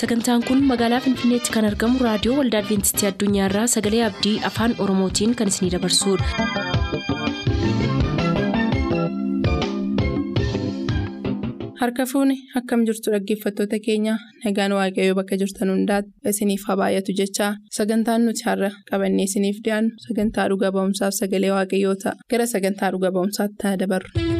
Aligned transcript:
Sagantaan 0.00 0.42
kun 0.48 0.62
magaalaa 0.70 1.00
Finfinneetti 1.06 1.52
kan 1.56 1.68
argamu 1.70 2.04
raadiyoo 2.06 2.36
waldaa 2.40 2.62
Adwiintistii 2.64 3.08
Addunyaarraa 3.10 3.66
Sagalee 3.76 4.04
Abdii 4.10 4.36
Afaan 4.52 4.76
Oromootiin 4.86 5.36
kan 5.42 5.52
isinidabarsudha. 5.54 7.30
Harka 11.80 12.04
fuuni 12.10 12.34
akkam 12.58 12.82
jirtu 12.88 13.12
dhaggeeffattoota 13.14 13.78
keenya 13.86 14.14
nagaan 14.44 14.74
waaqayyoo 14.78 15.16
bakka 15.20 15.38
jirtan 15.42 15.72
hundaati 15.74 16.12
isiniif 16.32 16.66
haa 16.68 16.76
baay'atu 16.82 17.16
jechaa 17.20 17.50
sagantaan 17.78 18.26
nuti 18.28 18.44
har'a 18.50 18.70
qabannee 18.90 19.26
isiniif 19.30 19.62
dhiyaannu 19.64 20.04
sagantaa 20.08 20.46
dhuga 20.52 20.72
ba'umsaaf 20.76 21.16
sagalee 21.22 21.54
waaqayyoo 21.56 21.96
ta'a 22.04 22.18
gara 22.34 22.46
sagantaa 22.54 22.92
dhuga 22.96 23.14
ba'umsaatti 23.16 23.62
haa 23.68 23.80
dabarru. 23.84 24.39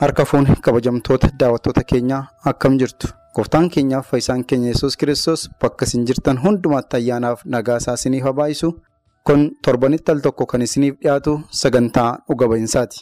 Harka 0.00 0.24
fuuni 0.24 0.54
kabajamtoota 0.64 1.28
daawwattoota 1.40 1.82
keenyaa 1.90 2.26
akkam 2.50 2.76
jirtu 2.80 3.08
gooftaan 3.36 3.68
keenyaaf 3.74 4.10
fayyisaan 4.10 4.44
keenya 4.44 4.68
yesus 4.72 4.96
kiristoos 4.96 5.48
bakka 5.62 5.84
isin 5.88 6.04
jirtan 6.08 6.38
hundumaatti 6.44 6.96
ayyaanaaf 6.98 7.44
nagaa 7.54 7.76
isaa 7.82 7.94
isiniif 8.00 8.24
haa 8.28 8.32
baay'isu 8.40 8.70
kun 9.26 9.44
torbanitti 9.64 10.12
al 10.12 10.20
tokko 10.26 10.46
kan 10.52 10.62
isiniif 10.66 10.98
dhiyaatu 11.02 11.32
sagantaa 11.60 12.10
dhuga 12.28 12.48
ba'iinsaati. 12.52 12.98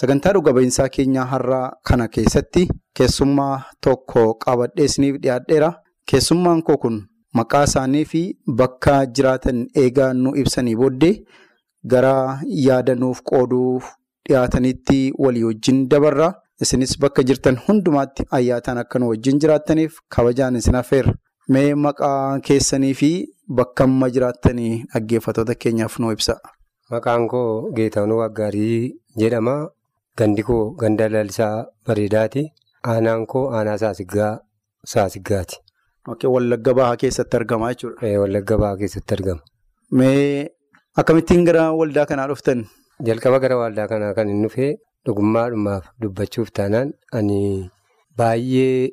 Sagantaa 0.00 0.32
dhuga 0.36 0.52
ba'iinsaa 0.56 0.88
keenyaa 0.96 1.24
har'aa 1.34 1.68
kana 1.90 2.08
keessatti 2.16 2.66
keessummaa 2.98 3.54
tokko 3.86 4.24
qabadhee 4.44 4.84
isiniif 4.90 5.20
dhiyaadheera. 5.22 5.70
Keessummaan 6.10 6.62
koo 6.62 6.76
kun 6.82 6.98
maqaa 7.34 7.64
isaanii 7.70 8.04
fi 8.14 8.22
bakka 8.62 8.98
jiraatan 9.06 9.62
eegaa 9.84 10.12
nu 10.24 10.34
ibsanii 10.42 10.76
booddee 10.82 11.14
gara 11.94 12.16
yaada 12.66 12.94
nuuf 13.04 13.22
qooduuf. 13.30 13.84
dhiyaatanitti 14.28 14.96
walii 15.24 15.42
wajjin 15.48 15.78
dabarra 15.90 16.26
isinis 16.64 16.92
bakka 17.02 17.22
jirtan 17.28 17.56
hundumaatti 17.66 18.26
ayyaataan 18.38 18.78
akka 18.82 18.98
nu 18.98 19.08
wajjin 19.12 19.38
jiraattaniif 19.42 19.98
kabajaan 20.16 20.56
isin 20.60 20.74
affeerra 20.80 21.14
mee 21.56 21.68
maqaa 21.86 22.40
keessanii 22.48 22.94
fi 23.00 23.10
bakka 23.60 23.84
amma 23.88 24.08
jiraattanii 24.16 24.72
dhaggeeffattoota 24.92 25.54
keenyaaf 25.64 25.98
nu 26.00 26.12
ibsa. 26.16 26.34
Maqaan 26.92 27.28
koo 27.32 27.70
Geetaanuu 27.76 28.18
Waggaarii 28.22 28.80
jedhama. 29.22 29.54
Gandi 30.18 30.42
koo 30.48 30.62
ganda 30.82 31.08
lalisaa 31.14 31.54
bareedaati. 31.86 32.42
Aanaan 32.92 33.26
koo 33.32 33.44
aanaa 33.56 33.78
saasiggaa 33.82 34.32
saasiggaati. 34.92 35.56
Wallagga 36.34 36.74
bahaa 36.78 36.96
keessatti 37.02 37.36
argama 37.40 37.70
jechuudha. 37.74 38.12
Wallagga 38.22 38.58
bahaa 38.62 38.76
keessatti 38.82 39.14
argama. 39.16 39.40
Mee 39.98 40.48
akkamittiin 41.02 41.44
gara 41.48 41.64
waldaa 41.80 42.06
kanaa 42.12 42.26
dhuftan? 42.32 42.64
Jalqaba 43.06 43.38
gara 43.44 43.56
waldaa 43.62 43.88
kanaa 43.92 44.14
kan 44.18 44.28
hin 44.32 44.42
dhufee 44.46 44.70
dhugummaadhumaaf 45.08 45.84
dubbachuuf 46.04 46.50
taanaan 46.60 46.92
ani 47.20 47.40
baay'ee 48.18 48.90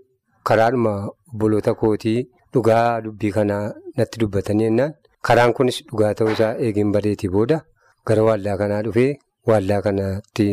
karaadhuma 0.49 0.94
obboloota 1.33 1.73
kootii 1.81 2.19
dhugaa 2.53 3.02
dubbii 3.05 3.31
kanaa 3.38 3.63
natti 3.97 4.19
dubbatanii 4.23 4.66
jennaan 4.69 4.94
karaan 5.30 5.53
kunis 5.59 5.77
dhugaa 5.91 6.13
ta'uusaa 6.19 6.52
eegeen 6.66 6.91
bareetii 6.95 7.30
booda 7.38 7.57
gara 8.09 8.23
waldaa 8.30 8.57
kanaa 8.61 8.81
dhufee 8.88 9.11
waldaa 9.51 9.81
kanatti 9.88 10.47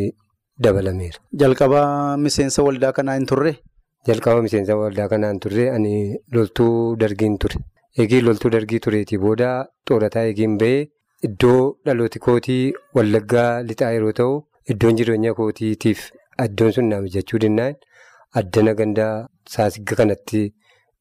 dabalameera. 0.65 1.19
Jalqaba 1.41 1.83
miseensa 2.25 2.63
waldaa 2.67 2.93
kanaa 2.99 3.15
hin 3.19 3.27
turre? 3.31 3.53
Jalqaba 4.09 4.43
miseensa 4.47 4.77
waldaa 4.81 5.09
kanaa 5.13 5.31
hin 5.33 5.41
turre 5.45 5.65
ani 5.77 5.95
loltuu 6.37 6.97
dargiin 7.03 7.37
ture. 7.45 7.57
Eegee 7.99 8.21
loltuu 8.27 8.51
dargii 8.55 8.81
tureetii 8.87 9.19
booda 9.25 9.49
xoorataa 9.89 10.25
eegeen 10.31 10.57
bahee. 10.63 10.89
Iddoo 11.29 11.61
dhalooti 11.87 12.19
kootii 12.27 12.73
wallaggaa 12.99 13.51
lixaa 13.69 13.91
yeroo 13.97 14.13
ta'u 14.21 14.33
iddoon 14.71 14.97
jireenya 14.99 15.35
kootiitiif 15.39 16.01
iddoon 16.47 16.73
sun 16.77 16.89
naaf 16.93 17.05
jechuu 17.15 17.39
danda'an 17.45 17.75
addana 18.41 18.75
gandaa 18.81 19.15
saasigga 19.55 19.97
kanatti 20.01 20.43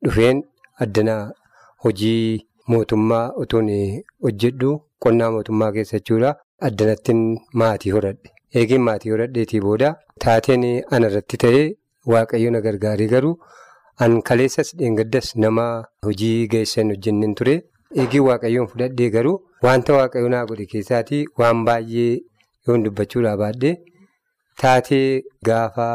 dhufeen 0.05 0.43
addana 0.85 1.15
hojii 1.83 2.45
mootummaa 2.73 3.25
otoon 3.43 3.69
hojjedhu 4.25 4.71
qonnaa 5.05 5.31
mootummaa 5.35 5.71
keessa 5.75 5.97
jechuudha. 5.99 6.35
Addanattiin 6.67 7.21
maatii 7.59 7.91
horadhe. 7.95 8.29
Eegeen 8.59 8.81
maatii 8.87 9.09
horadheetii 9.13 9.59
booda 9.65 9.87
taateen 10.25 10.63
anarratti 10.95 11.37
ta'ee 11.43 11.63
waaqayyo 12.13 12.51
na 12.55 12.61
gargaaree 12.65 13.07
garuu 13.13 13.31
an 14.05 14.17
kaleessas 14.27 14.69
dheengaddas 14.81 15.31
nama 15.43 15.65
hojii 16.07 16.47
geessan 16.53 16.89
hojjenneen 16.93 17.33
ture. 17.39 17.55
Eegeen 18.01 18.23
waaqayyoon 18.27 18.67
fudhadhee 18.73 19.09
garuu 19.15 19.37
wanta 19.67 19.93
waaqayyo 19.99 20.29
naa 20.35 20.43
godhe 20.51 20.65
keessaatii 20.73 21.23
waan 21.39 21.65
baay'ee 21.69 22.13
yoon 22.67 22.83
dubbachuudhaa 22.85 23.37
baadhee 23.43 23.75
taatee 24.61 25.21
gaafa 25.49 25.87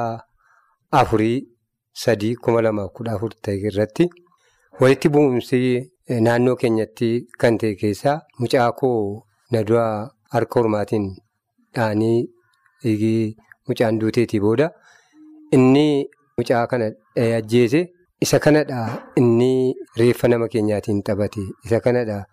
afurii 1.01 1.39
sadii 2.05 2.35
kuma 2.47 2.63
lamaaf 2.67 2.91
kudha 2.99 3.13
afur 3.17 3.33
ta'e 3.49 3.59
irratti 3.71 4.07
walitti 4.81 5.09
bu'umsi 5.17 5.61
naannoo 6.29 6.57
keenyatti 6.63 7.11
kan 7.43 7.59
ta'e 7.63 7.75
keessaa 7.83 8.17
mucaa 8.41 8.71
koo 8.81 8.99
na 9.53 9.63
duraa 9.71 9.95
harka 10.35 10.61
hormaatiin 10.61 11.07
dhaanii 11.79 12.21
mucaan 13.69 13.99
duuteetii 14.01 14.41
booda 14.47 14.71
inni 15.59 15.87
mucaa 16.39 16.67
kana 16.73 16.91
ajjeese. 17.39 17.83
Isa 18.25 18.39
kanadha 18.45 18.79
inni 19.21 19.75
reeffa 19.99 20.29
nama 20.29 20.47
keenyaatiin 20.53 21.03
taphate. 21.07 21.41
Isa 21.65 21.81
kanadha 21.85 22.25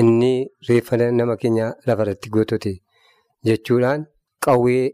inni 0.00 0.48
reeffa 0.68 0.96
nama 0.96 1.36
keenya 1.42 1.66
lafarratti 1.86 2.30
gootote 2.34 2.72
jechuudhaan 3.46 4.04
qawwee 4.46 4.84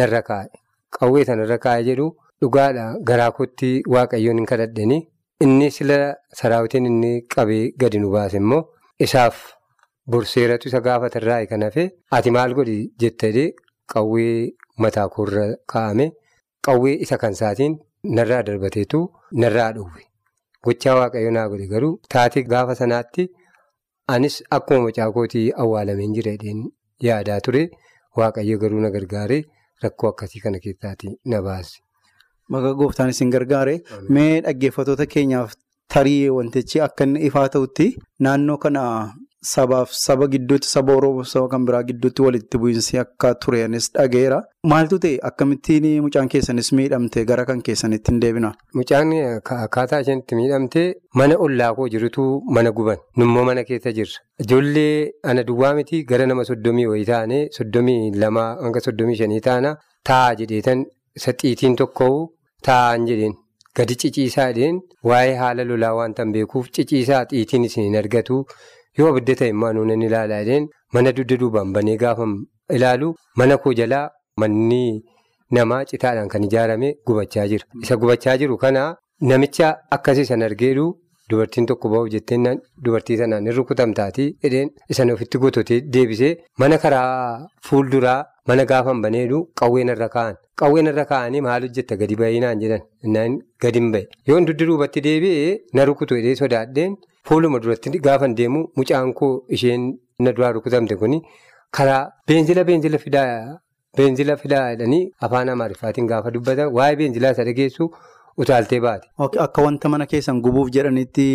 narra 0.00 0.20
kaa'e. 0.28 0.50
Qawwee 0.98 1.24
sanarra 1.28 1.58
kaa'e 1.64 1.82
jedhu 1.88 2.06
dhugaadha 2.42 2.84
garaa 3.08 3.30
kootti 3.38 3.70
waaqayyoon 3.94 4.38
hin 4.40 4.46
kadhadhani. 4.52 4.98
Inni 5.44 5.70
sila 5.76 5.98
saraawitiin 6.40 6.86
inni 6.90 7.12
qabee 7.34 7.64
gadi 7.82 7.98
nu 8.02 8.10
baase 8.14 8.36
immoo 8.42 8.62
isaaf 9.06 9.38
borseeratu 10.14 10.68
isa 10.70 10.80
gaafatarraa 10.86 11.40
kan 11.52 11.62
hafe 11.66 11.84
ati 12.18 12.30
maal 12.36 12.54
godhi 12.58 12.78
jettee 13.04 13.46
qawwee 13.94 14.36
mataa 14.84 15.08
koorra 15.14 15.46
kaa'ame 15.74 16.06
qawwee 16.68 16.96
isa 17.06 17.18
kan 17.24 17.32
isaatiin. 17.38 17.78
Narraa 18.16 18.42
darbateetu 18.46 18.98
narraa 19.42 19.72
dhowwe. 19.74 20.02
Gochaa 20.64 20.94
waaqayyo 21.00 21.30
naa 21.36 21.48
godhe 21.50 21.66
garuu 21.72 21.92
taatee 22.14 22.42
gaafa 22.52 22.74
sanaatti 22.80 23.26
anis 24.14 24.36
akkuma 24.56 24.80
mucaa 24.86 25.10
kootii 25.16 25.52
awwaalameen 25.64 26.14
jira 26.16 26.32
yaadaa 27.08 27.40
ture. 27.46 27.62
Waaqayyo 28.20 28.58
garuu 28.62 28.80
na 28.84 28.90
gargaaree 28.96 29.42
rakkoo 29.84 30.08
akkasii 30.12 30.40
kana 30.44 30.58
keessaati 30.64 31.12
na 31.32 31.42
baase. 31.48 31.78
Maqaa 32.52 32.74
gooftaan 32.80 33.10
isin 33.14 33.30
gargaare 33.34 33.74
mee 34.16 34.40
dhaggeeffattoota 34.46 35.06
keenyaaf 35.14 35.54
tarii 35.94 36.28
wantichi 36.38 36.80
akka 36.86 37.04
inni 37.08 37.24
ifaa 37.28 37.46
ta'utti 37.56 37.86
naannoo 38.26 38.56
kana 38.64 38.82
sabaaf 39.50 39.90
saba 39.92 40.26
gidduutti 40.32 40.68
saba 40.68 40.94
Oromoo 40.96 41.24
saba 41.32 41.48
kan 41.52 41.64
biraa 41.68 41.82
gidduutti 41.88 42.22
walitti 42.26 42.58
bu'iinsi 42.62 42.98
akka 43.02 43.30
turenis 43.44 43.88
dhageera. 43.96 44.38
Maaltu 44.72 44.98
ta'e 45.04 45.18
akkamittiin 45.28 45.86
mucaan 46.04 46.28
keessanis 46.34 46.70
miidhamte 46.78 47.24
gara 47.30 47.44
kan 47.50 47.62
keessanitti 47.68 48.12
hin 48.12 48.20
deebina? 48.24 48.52
Mucaan 48.80 49.12
akkaataa 49.64 50.00
isheen 50.04 50.22
itti 50.22 50.34
miidhamte 50.40 50.82
mana 51.20 51.36
ollaa 51.46 51.72
koo 51.78 51.88
jirutu 51.94 52.26
mana 52.58 52.70
guban. 52.78 52.98
Nummoo 53.16 53.44
mana 53.50 53.64
keessa 53.70 53.92
jirra. 53.98 54.20
Ijoollee 54.44 55.10
ana 55.32 55.42
duwwaa 55.48 55.74
miti 55.78 56.04
gara 56.04 56.26
nama 56.26 56.44
soddomii 56.50 56.86
wayii 56.92 57.04
taane 57.12 57.38
soddomii 57.58 58.00
lamaa 58.24 58.50
hanga 58.62 58.80
soddomii 58.86 59.16
shanii 59.22 59.40
taana 59.48 59.76
taa'aa 60.10 60.34
jedheetan 60.42 60.84
isa 61.20 61.32
xiitiin 61.42 61.76
tokko 61.80 62.08
taa'aan 62.68 63.06
jedheen 63.10 63.34
gadi 63.80 63.94
ciciisaa 64.04 64.46
jedheen 64.52 64.78
waa'ee 65.10 65.34
haala 65.42 65.64
lolaa 65.72 65.92
waan 65.98 66.14
tan 66.20 66.32
beekuuf 66.36 66.70
ciciisaa 66.78 67.24
xiitiin 67.32 67.64
isin 67.70 67.96
argatu. 68.02 68.38
Yoo 68.98 69.08
abidda 69.12 69.34
ta'e 69.40 69.48
immoo 69.54 69.72
nuun 69.76 70.02
ilaalaa 70.08 70.40
jedheen 70.42 70.68
mana 70.94 71.12
dugda 71.18 71.36
duubaan 71.42 71.72
banee 71.76 71.96
gaafa 72.02 72.26
ilaalu 72.78 73.08
mana 73.40 73.56
koo 73.62 73.72
jalaa 73.80 74.06
manni 74.40 74.82
namaa 75.56 75.84
citaadhaan 75.90 76.28
kan 76.32 76.44
ijaarame 76.48 76.88
gubachaa 77.06 77.46
jira. 77.52 77.64
Isa 77.84 77.96
gubachaa 78.02 78.36
jiru 78.42 78.56
kana 78.64 78.82
namicha 79.30 79.68
akkasii 79.96 80.24
san 80.30 80.42
argeeru 80.48 80.86
dubartiin 81.30 81.66
tokko 81.70 81.88
ba'uuf 81.92 82.10
jettee 82.14 82.38
dubartii 82.84 83.16
sanaan 83.22 83.46
hin 83.48 83.56
rukutamtaatii 83.58 84.28
jedheen 84.44 84.70
isan 84.94 85.10
ofitti 85.14 85.38
gototee 85.44 85.80
deebisee 85.96 86.32
mana 86.62 86.78
karaa 86.84 87.46
fuulduraa 87.68 88.20
mana 88.48 88.64
gaafa 88.72 88.94
baneedhu 89.04 89.38
qawween 89.60 89.88
irra 89.94 90.08
kaa'an. 90.16 90.36
Qawween 90.60 90.86
irra 90.92 91.04
kaa'anii 91.12 91.40
maal 91.46 91.62
hojjetta 91.66 91.96
gadi 92.02 92.16
baay'inaan 92.22 92.60
jedhan 92.62 93.38
gadi 93.64 93.78
hin 93.82 93.90
bahe. 93.94 94.06
Yoon 94.28 94.44
dugda 94.48 94.66
duubatti 94.70 95.00
deebi'ee 95.08 95.50
na 95.78 95.84
rukutu 95.90 96.16
jedhee 96.20 96.34
sodaadheen. 96.42 96.96
Fuuluma 97.28 97.58
duratti 97.64 97.98
gaafa 98.06 98.28
deemu 98.38 98.60
mucaan 98.76 99.12
koo 99.18 99.32
isheen 99.56 99.82
na 100.18 100.32
duraa 100.36 100.52
rukutamte 100.56 100.96
kuni 101.02 101.20
karaa 101.76 102.00
beenzila 102.28 102.64
beenzila 102.70 102.98
fidaa 103.04 103.58
beenzila 103.98 104.36
fidaa 104.42 104.64
jedhanii 104.72 105.04
afaan 105.26 105.48
amaariffaatiin 105.54 106.06
gaafa 106.12 106.30
dubbatan 106.36 106.72
waa'ee 106.78 106.96
beenzilaa 107.00 107.30
isa 107.36 107.44
dhageessu 107.48 107.88
utaaltee 108.44 108.80
baate. 108.86 109.06
Akka 109.46 109.62
wanta 109.66 109.88
mana 109.94 110.06
keessan 110.12 110.40
gubuuf 110.46 110.70
jedhanitti 110.76 111.26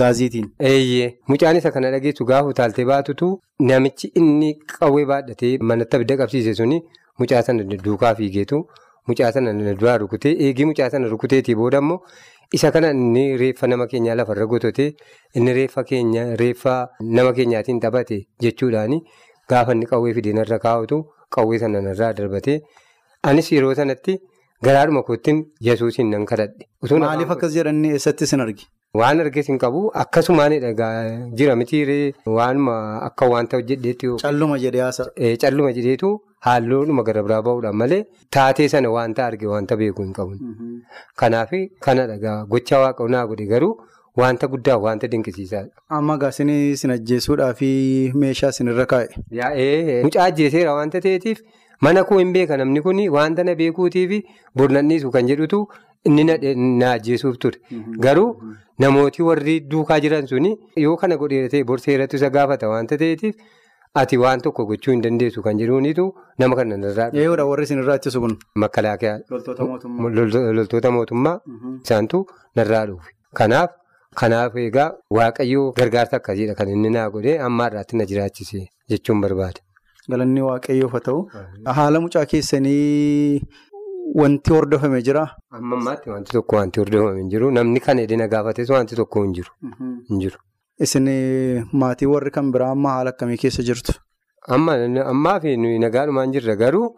gaaziitiin. 0.00 0.46
Eeyyee 0.60 1.08
mucaan 1.28 1.56
isa 1.56 1.70
kana 1.70 1.90
dhageessu 1.94 2.24
gaafa 2.30 2.48
utaaltee 2.54 2.84
baatutu 2.90 3.28
namichi 3.70 4.12
inni 4.20 4.50
qawwee 4.74 5.06
baadhatee 5.12 5.52
manatti 5.70 5.96
abidda 5.96 6.16
qabsiise 6.20 6.54
suni 6.60 6.80
mucaa 7.20 7.42
sana 7.48 7.64
duukaa 7.86 8.14
fiigeetu 8.20 8.60
mucaa 9.08 9.32
sana 9.36 9.52
duraa 9.80 9.98
rukutee 10.02 10.32
eegii 10.46 10.64
mucaa 10.70 10.90
sana 10.94 11.08
rukuteetii 11.14 11.54
booda 11.60 11.78
immoo 11.84 11.98
isa 12.58 12.70
kana 12.76 12.90
inni 12.96 13.24
reeffa 13.42 13.66
nama 13.72 13.86
keenyaa 13.92 14.14
lafarra 14.20 14.46
gototee 14.52 14.88
inni 15.40 15.52
reeffa 15.60 15.84
keenya 15.90 16.24
reeffa 16.42 16.74
nama 17.18 17.32
keenyaatiin 17.38 17.80
taphate 17.86 18.18
jechuudhaani 18.46 19.00
gaafa 19.54 19.72
inni 19.78 19.86
qawwee 19.94 20.14
fidee 20.18 20.32
narra 20.40 20.58
kaa'utu 20.66 21.00
qawwee 21.36 21.58
sana 21.64 21.80
narraa 21.88 22.12
darbatee 22.20 22.58
anis 23.30 23.52
yeroo 23.56 23.74
sanatti 23.80 24.18
garaadhuma 24.68 25.02
kootiin 25.08 25.38
yesuusiin 25.68 26.10
nan 26.14 26.24
kadhadhe. 26.30 26.68
Maaliif 27.04 27.30
akkas 27.34 27.54
jedhanii 27.58 27.90
eessatti 27.98 28.26
sin 28.32 28.40
argi? 28.44 28.66
Waan 29.00 29.20
arges 29.22 29.46
hin 29.48 29.58
qabu 29.60 29.80
akkasumaanidha 30.00 30.86
jira 31.40 31.52
mitiiree 31.60 32.12
waanuma 32.38 32.74
akka 33.06 33.26
wanta 33.34 33.56
hojjedheetti. 33.60 34.08
Calluma 34.22 34.58
jedhee 34.64 34.82
haasa. 34.86 35.06
Calluma 35.44 35.70
jedheetu 35.76 36.10
halluunuma 36.46 37.02
gara 37.06 37.22
biraa 37.28 37.38
bahuudhaan 37.46 37.74
malee 37.82 38.00
taatee 38.36 38.66
sana 38.72 38.90
wanta 38.96 39.24
arge 39.26 39.46
wanta 39.52 39.76
beeku 39.82 40.02
hin 40.04 40.12
qabu. 40.18 40.36
Kanaaf 41.22 41.54
kanadha 41.86 42.34
gocha 42.52 42.78
waaqa 42.82 43.08
naa 43.14 43.22
godhe 43.30 43.46
garuu 43.52 43.70
wanta 44.22 44.46
guddaa 44.54 44.76
wanta 44.86 45.08
dinqisiisaadha. 45.14 45.70
Amma 46.00 46.18
gaasinii 46.24 46.76
sin 46.82 46.90
ajjeesuudhaa 46.96 47.54
fi 47.62 47.70
meeshaa 48.24 48.52
sinirra 48.58 48.84
kaa'e. 48.92 49.08
Yaa'ee 49.40 50.02
mucaa 50.08 50.24
ajjeeseera 50.32 50.74
wanta 50.80 51.00
ta'eetiif 51.06 51.40
mana 51.88 52.04
koo 52.10 52.18
hin 52.20 52.32
beeka 52.36 52.56
namni 52.62 52.80
kun 52.88 53.00
wanta 53.16 53.44
na 53.50 53.54
beekuutiif 53.62 54.12
bornanniisu 54.54 55.10
kan 55.16 55.26
jedhutu. 55.32 55.62
Inni 56.08 56.24
na 56.24 56.90
ajjeesuuf 56.92 57.36
ture. 57.38 57.58
Garuu 58.04 58.28
namooti 58.84 59.22
warri 59.22 59.60
duukaa 59.72 60.00
jiran 60.04 60.26
suni 60.26 60.50
yoo 60.84 60.96
kana 61.02 61.16
godhee 61.16 61.48
ta'e 61.52 61.64
borseerratti 61.64 62.16
isa 62.20 62.30
gaafata 62.36 62.68
waanta 62.72 62.96
ta'eetiif 63.02 63.36
ati 64.00 64.16
waan 64.22 64.40
tokko 64.46 64.64
gochuu 64.70 64.92
hin 64.94 65.02
dandeessu 65.04 65.42
kan 65.46 65.58
jedhuunitu 65.60 66.06
nama 66.38 66.56
kana 66.56 66.76
dhufe. 66.84 67.06
Eeyyudha 67.14 67.44
warri 67.50 67.64
isinirraa 67.68 67.96
ittisa 68.00 68.20
kun. 68.24 68.36
Makalaakaa. 68.64 69.16
Loltoota 69.30 70.90
mootummaa. 70.90 71.38
Isaantu 71.84 72.26
narraa 72.56 72.86
dhufe. 72.86 73.10
Kanaaf 73.40 73.70
kanaaf 74.20 74.56
egaa 74.68 74.90
waaqayyoo 75.18 75.66
gargaarsa 75.80 76.16
akkasiidha 76.16 76.54
kan 76.54 76.68
inni 76.76 76.90
naa 76.96 77.10
godhee 77.10 77.38
amma 77.48 77.66
irraatti 77.70 77.96
na 78.00 78.04
jiraachise 78.10 78.68
jechuun 78.94 79.20
barbaada. 79.26 79.60
Galanni 80.10 80.40
waaqayyoof 80.48 80.92
haa 80.98 81.00
ta'u. 81.10 81.20
Haala 81.78 82.00
mucaa 82.06 82.26
keessanii. 82.32 83.42
Wanti 84.20 84.50
hordofame 84.52 85.02
jiraa? 85.02 85.28
Amma 85.50 85.76
ammaatti 85.76 86.10
wanti 86.10 86.32
tokko 86.36 86.56
wanti 86.56 86.80
hordofame 86.80 87.18
hin 87.20 87.28
jiru. 87.34 87.50
Namni 87.58 87.80
kan 87.80 87.98
edina 87.98 88.28
gaafates 88.28 88.70
wanti 88.70 88.96
tokko 88.96 89.22
hin 89.24 89.32
jiru. 89.34 90.38
Isin 90.80 91.06
maatii 91.72 92.06
warri 92.14 92.30
kan 92.30 92.50
biraa 92.52 92.70
amma 92.76 92.90
haala 92.96 93.10
akkamii 93.14 93.36
keessa 93.44 93.62
jirtu? 93.68 93.92
Ammaa 94.48 95.38
fi 95.40 95.56
nagaadhumaan 95.56 96.32
jirra 96.32 96.56
garuu 96.56 96.88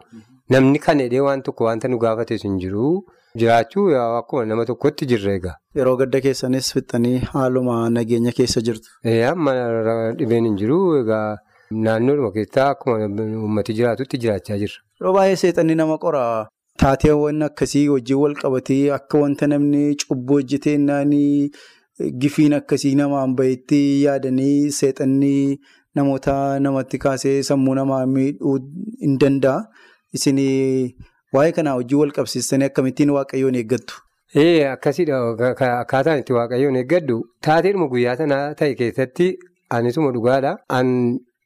namni 0.49 0.79
kan 0.79 0.99
edee 0.99 1.19
waan 1.27 1.41
tokko 1.43 1.65
wanta 1.69 1.87
nu 1.87 1.97
gaafates 1.99 2.43
hin 2.43 2.57
jiru. 2.59 3.05
Jiraachuu 3.37 3.87
akkuma 4.01 4.45
nama 4.45 4.65
tokkotti 4.65 5.05
jirra 5.11 5.33
egaa. 5.37 5.55
Yeroo 5.75 5.95
gadda 6.01 6.21
keessanis 6.25 6.71
fixanii 6.73 7.17
haaluma 7.33 7.89
nageenya 7.89 8.31
keessa 8.31 8.61
jirtu? 8.61 8.89
Amma 9.31 9.53
dhibeen 10.19 10.45
hin 10.49 10.55
jiru 10.61 10.77
egaa 11.01 11.37
naannoodhuma 11.71 12.31
keessaa 12.31 12.69
akkuma 12.75 13.07
uummati 13.07 13.73
jiraatutti 13.79 14.17
jiraachaa 14.25 14.57
jirra. 14.63 14.79
Yeroo 15.01 15.13
baay'ee 15.17 15.35
seexanni 15.43 15.75
nama 15.75 15.97
qoraa. 16.05 16.47
Taateewwan 16.81 17.41
akkasii 17.47 17.87
wajjin 17.89 18.17
wal 18.21 18.35
qabatee 18.41 18.91
akka 18.97 19.17
wanta 19.23 19.47
namni 19.47 19.95
cubbuu 20.01 20.35
hojjetee 20.39 20.77
naanii 20.77 21.51
gifiin 22.21 22.53
akkasii 22.57 22.95
namaan 22.99 23.35
bahetti 23.35 23.79
yaadanii 24.03 24.71
seexannii 24.77 25.59
namoota 25.95 26.35
namatti 26.65 26.97
kaasee 27.05 27.37
sammuu 27.49 27.75
namaa 27.79 28.05
miidhuu 28.15 28.57
hin 29.03 29.17
danda'a. 29.21 29.61
Isin 30.19 30.41
waa'ee 31.37 31.51
kanaa 31.59 31.75
wajjin 31.79 31.99
wal 32.01 32.11
qabsiistanii 32.17 32.65
akkamittiin 32.71 33.09
waaqayyoon 33.17 33.55
eeggattu? 33.61 33.95
Ee 34.43 34.67
akkasiidha 34.73 35.19
akkaataan 35.51 36.19
itti 36.23 36.33
waaqayyoon 36.39 36.75
eeggadhu 36.81 37.17
taateedhuma 37.47 37.87
guyyaa 37.93 38.15
sanaa 38.23 38.53
ta'e 38.61 38.75
keessatti 38.81 39.29
anisuma 39.79 40.11
dhugaadha. 40.17 40.57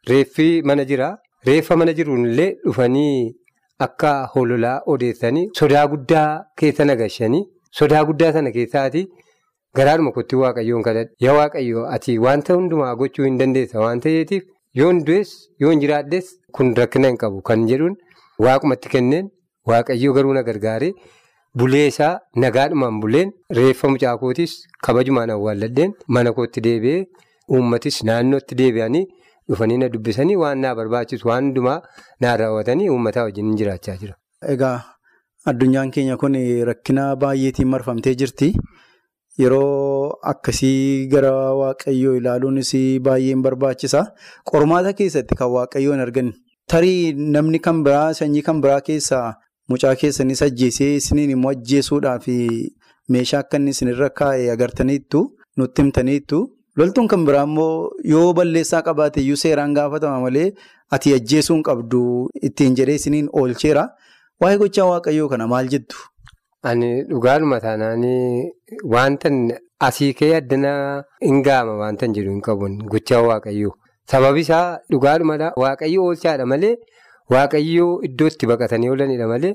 Reeffi 0.10 0.50
mana 0.72 0.86
jira. 0.94 1.12
Reeffa 1.46 1.76
mana 1.78 1.94
jiruunillee 1.94 2.50
dhufanii. 2.66 3.36
Akka 3.86 4.12
hololaa 4.36 4.78
odeessanii 4.94 5.46
sodaa 5.60 5.86
guddaa 5.92 6.28
keessa 6.62 6.86
nagashanii 6.90 7.44
sodaa 7.80 8.02
guddaa 8.10 8.32
sana 8.38 8.52
keessaati 8.56 9.04
garaadhuma 9.80 10.12
kootti 10.16 10.36
waaqayyoon 10.42 10.84
kadhadhe. 10.88 11.12
Yaa 11.26 11.36
waaqayyoo 11.40 11.86
ati 11.96 12.18
wanta 12.26 12.54
hundumaa 12.58 12.96
gochuu 13.02 13.26
hin 13.28 13.38
dandeessa 13.42 13.80
waan 13.84 14.00
ta'eetiif 14.06 14.44
yoon 14.80 15.00
du'es 15.10 15.32
yoon 15.66 15.80
jiraadhes 15.84 16.34
kun 16.58 16.74
rakkina 16.82 17.08
hin 17.14 17.18
qabu 17.24 17.42
kan 17.52 17.64
jedhuun 17.72 17.96
waaqumatti 18.48 18.90
kenneen 18.96 19.30
waaqayyoo 19.74 20.14
garuu 20.18 20.34
na 20.40 20.44
gargaaree 20.50 20.92
bulee 21.62 21.86
isaa 21.94 22.12
nagaadhumaan 22.46 23.00
buleen 23.06 23.32
reeffa 23.60 23.88
mucaa 23.96 24.18
kootis 24.26 24.58
kabajumaan 24.88 25.30
awwaalladheen 25.38 25.96
mana 26.18 26.34
kootti 26.42 26.62
deebi'ee 26.68 27.06
uummatis 27.58 28.04
naannootti 28.12 28.56
deebi'anii. 28.64 29.06
Dhufanii 29.50 29.78
na 29.82 29.90
dubbisanii 29.94 30.36
waan 30.44 30.60
naa 30.66 30.76
barbaachisu 30.80 31.28
waan 31.30 31.46
hundumaa 31.50 31.80
naa 32.26 32.36
raawwatanii 32.42 32.90
uummataa 32.96 33.24
wajjin 33.28 33.56
jiraachaa 33.62 33.96
jira. 34.02 34.16
Egaa 34.56 34.76
addunyaan 35.52 35.92
keenya 35.96 36.18
kun 36.24 36.36
rakkina 36.72 37.06
baay'eetiin 37.24 37.68
marfamtee 37.74 38.16
jirti. 38.22 38.52
Yeroo 39.42 40.12
akkasii 40.32 41.08
gara 41.12 41.32
waaqayyoo 41.62 42.16
ilaaluunis 42.20 42.72
baay'een 43.08 43.42
barbaachisa. 43.46 44.02
Qormaata 44.52 44.94
keessatti 45.02 45.36
kan 45.42 45.52
waaqayyoo 45.56 45.94
hin 45.96 46.02
arganne. 46.06 46.34
Tarii 46.72 47.14
namni 47.36 47.60
kan 47.68 47.84
biraa 47.86 48.14
sanyii 48.20 48.42
kan 48.48 48.62
biraa 48.62 48.82
keessaa 48.90 49.34
mucaa 49.70 49.96
keessanis 50.02 50.42
ajjeesee 50.48 50.92
isiniin 51.00 51.32
immoo 51.36 51.52
ajjeesuudhaaf 51.56 52.28
meeshaa 53.16 53.40
akka 53.46 53.58
inni 53.62 53.72
isinirra 53.78 54.10
kaa'e 54.22 54.52
agartaniittu 54.56 55.22
nutti 55.58 55.82
himtaniittu. 55.82 56.42
Loltuun 56.78 57.08
kan 57.12 57.26
biraa 57.28 57.44
immoo 57.50 57.90
yoo 58.12 58.34
balleessaa 58.40 58.82
qabaate 58.88 59.22
iyyuu 59.22 59.38
seeraan 59.44 59.74
gaafatama 59.78 60.20
malee 60.26 60.52
ati 60.98 61.14
ajjeesuu 61.18 61.56
hin 61.56 61.64
qabdu 61.70 62.02
ittiin 62.50 62.76
jedhee 62.80 62.96
isiniin 63.00 63.30
oolcheera. 63.42 63.88
Waa'ee 64.42 64.58
gochaa 64.62 64.86
waaqayyoo 64.92 65.30
kana 65.34 65.48
maal 65.54 65.68
jettu? 65.74 65.98
Ani 66.70 66.92
dhugaadhuma 67.10 67.60
taanaanii 67.66 68.52
wanta 68.94 69.30
asii 69.88 70.14
ka'ee 70.22 70.36
addana 70.42 70.72
hin 71.26 71.42
gaama 71.50 71.76
wanta 71.82 72.08
jedhu 72.20 72.32
hin 72.36 72.42
qabu 72.48 72.70
gochaa 72.94 73.22
waaqayyoo. 73.28 73.74
Sababi 74.12 74.42
isaa 74.48 74.80
dhugaadhumadha. 74.92 75.52
Waaqayyoo 75.64 76.06
oolchaadha 76.12 76.46
malee 76.54 76.76
waaqayyoo 77.36 77.92
iddoo 78.10 78.28
itti 78.34 78.48
baqatanii 78.54 78.90
oolanidha 78.94 79.28
malee 79.34 79.54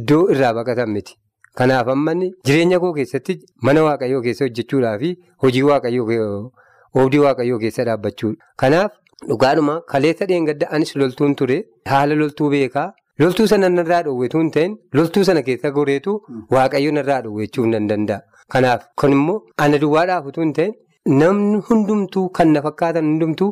iddoo 0.00 0.22
irraa 0.34 0.52
baqatan 0.60 0.90
miti. 0.96 1.14
Kanaaf 1.54 1.88
ammanni 1.94 2.28
jireenya 2.46 2.78
koo 2.84 2.92
keessatti 2.98 3.38
mana 3.68 3.82
waaqayyoo 3.88 4.22
keessa 4.26 4.44
hojjechuudhaa 4.44 4.98
fi 5.02 5.10
hojii 5.44 5.62
waaqayyoo 5.70 6.52
oobdii 6.96 7.18
waaqayyoo 7.26 7.58
keessa 7.64 7.84
dhaabbachuudha. 7.88 8.36
Kanaaf 8.56 8.92
dhugaadhuma 9.28 9.80
kaleessa 9.92 10.26
dheengadda 10.30 10.70
anis 10.78 10.94
loltuun 11.02 11.34
ture 11.40 11.58
haala 11.92 12.14
loltuu 12.20 12.50
beekaa 12.54 12.88
loltuu 13.22 13.46
sana 13.52 13.68
narraa 13.76 14.02
dhoowwetuu 14.08 14.40
hin 14.42 14.50
ta'in 14.56 14.76
loltuu 14.98 15.24
sana 15.30 15.42
keessa 15.48 15.70
goreetu 15.78 16.14
waaqayyo 16.56 16.92
narraa 16.98 17.20
dhoowwechuuf 17.24 17.66
nan 17.72 17.88
danda'a. 17.92 18.20
Kanaaf 18.52 18.84
kun 19.02 19.12
immoo 19.16 19.40
ana 19.64 19.78
duwwaadhaaf 19.84 20.26
utuu 20.32 20.42
hin 20.46 20.52
ta'in 20.58 20.74
namni 21.22 21.58
hundumtuu 21.70 22.28
kan 22.38 22.48
na 22.56 22.62
fakkaatan 22.68 23.04
hundumtuu 23.10 23.50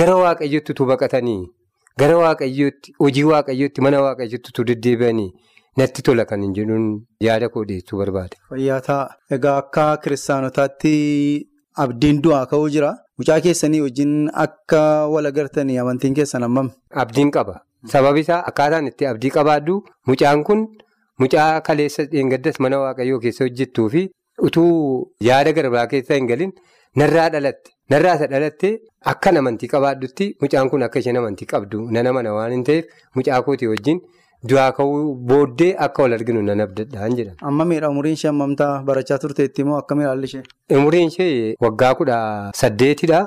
gara 0.00 0.16
waaqayyootti 0.24 0.72
utuu 0.74 0.86
baqatanii 0.90 1.40
gara 2.02 2.16
waaqayyootti 2.24 2.92
hojii 3.06 3.24
waaqayyootti 3.30 3.80
mana 3.86 4.00
waaqayyootti 4.06 4.50
utuu 4.54 4.64
deddeebi'anii. 4.72 5.30
Natti 5.80 6.02
tola 6.06 6.24
kan 6.30 6.42
hin 6.44 6.52
jedhuun 6.56 6.84
yaada 7.26 7.48
koo 7.54 7.64
dhiyeessuu 7.68 7.98
barbaade. 8.02 8.36
Fayyaa 8.50 8.80
ta'a. 8.88 9.04
Egaa 9.36 9.56
akka 9.62 9.84
kiristaanotaatti 10.04 10.92
abdiin 11.84 12.20
du'aa 12.26 12.44
ka'uu 12.50 12.68
jira. 12.74 12.90
Mucaa 13.18 13.40
keessanii 13.46 13.80
wajjin 13.86 14.12
akka 14.44 14.82
wal 15.14 15.26
agartanii 15.30 15.78
amantiin 15.84 16.14
keessan 16.18 16.42
hammam? 16.46 16.70
Abdiin 17.04 17.30
qaba. 17.36 17.56
Sababi 17.94 18.20
isaa 18.26 18.42
akkaataan 18.52 18.86
itti 18.92 19.06
abdii 19.12 19.30
qabaaddu 19.38 19.78
mucaan 20.10 20.44
kun 20.48 20.66
mucaa 21.24 21.60
kaleessa 21.68 22.04
dheengaddas 22.12 22.60
mana 22.66 22.78
waaqayyoo 22.84 23.18
keessa 23.24 23.44
hojjettuu 23.48 23.88
fi 23.94 24.02
utuu 24.48 24.70
yaada 25.28 25.52
garbaa 25.58 25.86
keessa 25.92 26.14
hin 26.20 26.26
galin 26.32 26.52
narraa 27.02 27.28
dhalatte. 27.34 27.70
Narraa 27.90 28.14
isa 28.18 28.26
dhalatte 28.32 28.68
akkan 29.12 29.36
amantii 29.40 29.68
qabaaddutti 29.74 30.28
mucaan 30.42 30.70
kun 30.74 30.82
akka 30.88 30.98
isheen 31.04 31.16
amantii 31.22 31.46
qabdu 31.54 31.86
nana 31.96 32.12
mana 32.18 32.34
waan 32.38 32.52
hin 32.56 32.64
ta'eef 32.68 32.84
mucaa 33.16 33.42
kootii 33.48 33.68
wajjin. 33.74 34.00
Du'aa 34.50 34.70
ka'uu 34.76 35.02
booddee 35.30 35.74
akka 35.86 36.02
wal 36.04 36.12
arginu 36.16 36.40
nan 36.48 36.60
abdadhaan 36.64 37.14
jedhama. 37.18 37.38
Amma 37.50 37.64
miidha 37.70 37.88
umriin 37.94 38.16
ishee 38.18 38.28
hammamtaa 38.30 38.72
barachaa 38.88 39.18
turteetti 39.24 39.64
moo 39.68 39.76
akkamiin 39.82 40.08
haalli 40.10 40.26
ishee? 40.30 40.42
Umriin 40.78 41.08
ishee 41.12 41.54
waggaa 41.66 41.92
kudha 42.00 42.16
saddeetidha. 42.62 43.20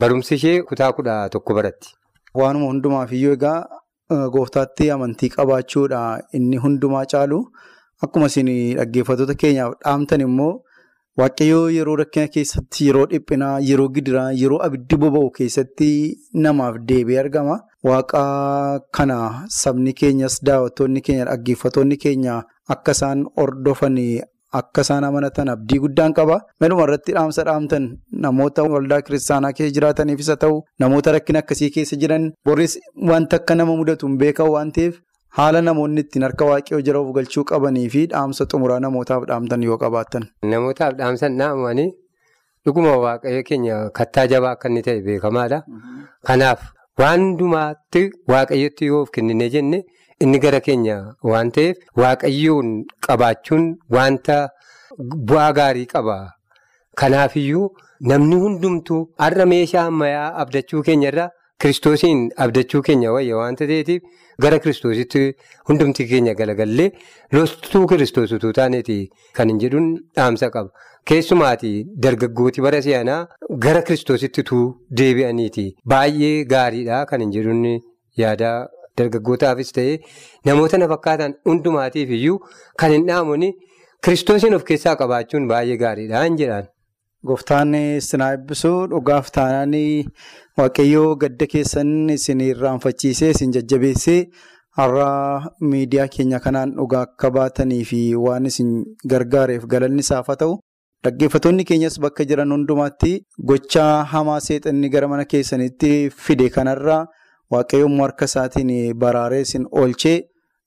Barumsi 0.00 0.34
ishee 0.40 0.56
kutaa 0.70 0.92
kudha 0.98 1.16
tokko 1.34 1.54
baratti. 1.58 1.92
Waanuma 2.40 2.66
hundumaaf 2.72 3.12
iyyuu 3.18 3.32
egaa 3.38 3.58
gooftaatti 4.36 4.90
amantii 4.96 5.28
qabaachuudha 5.36 6.00
inni 6.38 6.56
hundumaa 6.64 7.04
caalu 7.12 7.38
akkuma 8.06 8.26
isin 8.32 8.48
dhaggeeffattoota 8.78 9.34
keenyaaf 9.42 9.74
dhaamtan 9.84 10.20
immoo 10.28 10.52
waaqayyoo 11.20 11.68
yeroo 11.76 11.96
rakkina 12.00 12.28
keessatti 12.34 12.86
yeroo 12.88 13.06
dhiphinaa 13.12 13.54
yeroo 13.68 13.88
gidiraa 13.96 14.30
yeroo 14.42 14.60
abiddi 14.66 14.96
boba'u 15.04 15.30
keessatti 15.38 15.88
namaaf 16.46 16.76
deebi'ee 16.88 17.18
argama. 17.24 17.56
Waaqa 17.88 18.22
kana 18.96 19.16
sabni 19.60 19.92
keenyas 20.00 20.38
daawwattoonni 20.48 21.00
keenya 21.08 21.24
dhaggeeffattoonni 21.30 21.96
keenya 22.04 22.36
akka 22.76 22.92
isaan 22.98 23.24
hordofan 23.36 23.98
akka 24.60 24.80
isaan 24.86 25.04
amanatan 25.08 25.48
abdii 25.54 25.78
guddaan 25.84 26.12
qaba. 26.18 26.40
Maluma 26.60 26.84
irratti 26.86 27.12
dhaamsa 27.16 27.44
dhaamtan 27.48 27.84
namoota 28.24 28.62
waldaa 28.74 29.00
kiristaanaa 29.06 29.52
keessa 29.58 29.74
jiraataniifis 29.78 30.28
haa 30.32 30.36
ta'u 30.44 30.58
namoota 30.84 31.12
rakkina 31.16 31.38
akkasii 31.44 31.70
keessa 31.76 31.96
jiran 32.02 32.32
boris 32.46 32.78
wanta 33.12 33.36
akka 33.42 33.54
nama 33.60 33.76
mudatu 33.80 34.06
hin 34.10 34.18
beekan 34.24 34.48
waan 34.54 34.72
ta'eef 34.78 35.00
haala 35.38 35.60
namoonni 35.68 36.00
ittiin 36.04 36.24
harka 36.26 36.44
waaqayyoo 36.50 36.82
jira 36.86 37.00
of 37.04 37.10
galchuu 37.16 37.44
qabanii 37.50 37.88
fi 37.94 38.02
dhaamsa 38.12 38.46
xumuraa 38.52 38.80
namootaaf 38.84 39.24
dhaamtan 39.30 39.62
yoo 39.68 39.78
qabaatan. 39.84 40.24
Namootaaf 40.52 40.92
dhaamsan 41.00 41.38
dhaamanii 41.40 41.88
dhuguma 42.66 42.96
waaqayyo 43.04 43.42
keenya 43.50 43.78
kattaa 43.98 44.26
jabaa 44.32 44.52
akka 44.56 44.68
inni 44.72 44.82
ta'e 44.88 45.00
beekamaadha. 45.08 45.58
Kanaaf 46.28 46.60
waan 47.00 47.20
hundumaatti 47.26 48.02
waaqayyotti 48.34 48.86
yoo 48.90 49.02
of 49.06 49.10
kennine 49.16 49.48
jenne 49.54 49.78
inni 50.26 50.38
gara 50.44 50.60
keenya 50.68 50.98
waan 51.32 51.50
ta'eef 51.58 51.76
waaqayyoon 52.02 52.68
qabaachuun 53.08 53.64
wanta 53.96 54.38
bu'aa 55.30 55.52
gaarii 55.60 55.86
qaba. 55.94 56.18
Kanaafiyyuu 57.00 57.68
namni 58.10 58.36
hundumtuu 58.44 59.00
har'a 59.22 59.46
meeshaa 59.52 59.86
ammayyaa 59.90 60.28
abdachuu 60.42 60.82
keenyarraa 60.88 61.30
kiristoosiin 61.64 62.20
abdachuu 62.44 62.82
keenya 62.88 63.12
wayya 63.16 63.36
waanta 63.40 63.66
ta'eetiif 63.70 64.02
gara 64.44 64.58
kiristoositti 64.64 65.22
hundumti 65.68 66.06
keenya 66.10 66.34
galagallee 66.40 66.88
loltuu 67.36 67.82
kiristoos 67.92 68.32
utuu 68.38 68.52
taaneeti 68.58 68.98
kan 69.38 69.48
hin 69.52 69.58
jedhuun 69.64 69.88
dhaamsa 70.16 70.50
qaba. 70.56 70.70
Keessumaati 71.10 71.72
dargaggooti 72.04 72.60
bara 72.66 72.80
si'anaa 72.86 73.20
gara 73.66 73.82
kiristoositti 73.88 74.40
utuu 74.44 74.64
deebi'aniiti 75.00 75.66
baay'ee 75.94 76.34
gaariidha 76.54 77.00
kan 77.12 77.20
hin 77.26 77.32
jedhuun 77.38 77.64
yaada 78.22 78.52
dargaggootaafis 79.00 79.72
ta'ee 79.78 79.96
namoota 80.50 80.78
na 80.82 80.88
fakkaatan 80.94 81.34
hundumaatiif 81.50 82.10
iyyuu 82.18 82.38
kan 82.82 82.92
hin 82.96 83.06
dhaamuun 83.10 83.48
kiristoosiin 84.06 84.54
of 84.60 84.64
keessaa 84.70 84.96
qabaachuun 85.02 85.48
baay'ee 85.54 85.76
gaariidha 85.84 86.22
hin 86.28 86.36
jedhaan. 86.42 86.66
Gooftaan 87.26 87.74
isin 87.78 88.20
haa 88.24 88.32
eebbisu 88.36 88.70
dhugaaf 88.92 89.28
taanaan 89.36 89.74
waaqayyoo 90.60 91.10
gadda 91.24 91.46
keessan 91.52 91.92
isin 92.14 92.40
irraanfachiisee 92.46 93.30
isin 93.34 93.52
jajjabeessee 93.56 94.18
har'a 94.78 95.06
miidiyaa 95.72 96.08
keenya 96.16 96.40
kanaan 96.46 96.74
dhugaa 96.78 97.02
akka 97.08 97.30
baatanii 97.36 97.84
fi 97.90 98.00
waan 98.24 98.46
isin 98.50 98.72
gargaareef 99.14 99.66
galanni 99.74 100.02
isaaf 100.06 100.32
ta'u. 100.42 100.58
Dhaggeeffattoonni 101.04 101.64
keenyas 101.68 102.00
bakka 102.06 102.24
jiran 102.30 102.52
hundumaatti 102.56 103.12
gochaa 103.52 104.04
hamaa 104.14 104.40
seexanni 104.48 104.88
gara 104.96 105.08
mana 105.12 105.24
keessanitti 105.32 105.92
fide 106.26 106.48
kanarraa 106.56 107.00
waaqayyoon 107.54 108.00
harka 108.04 108.24
isaatiin 108.30 108.70
baraaree 109.04 109.40
isin 109.46 109.64
oolchee 109.82 110.18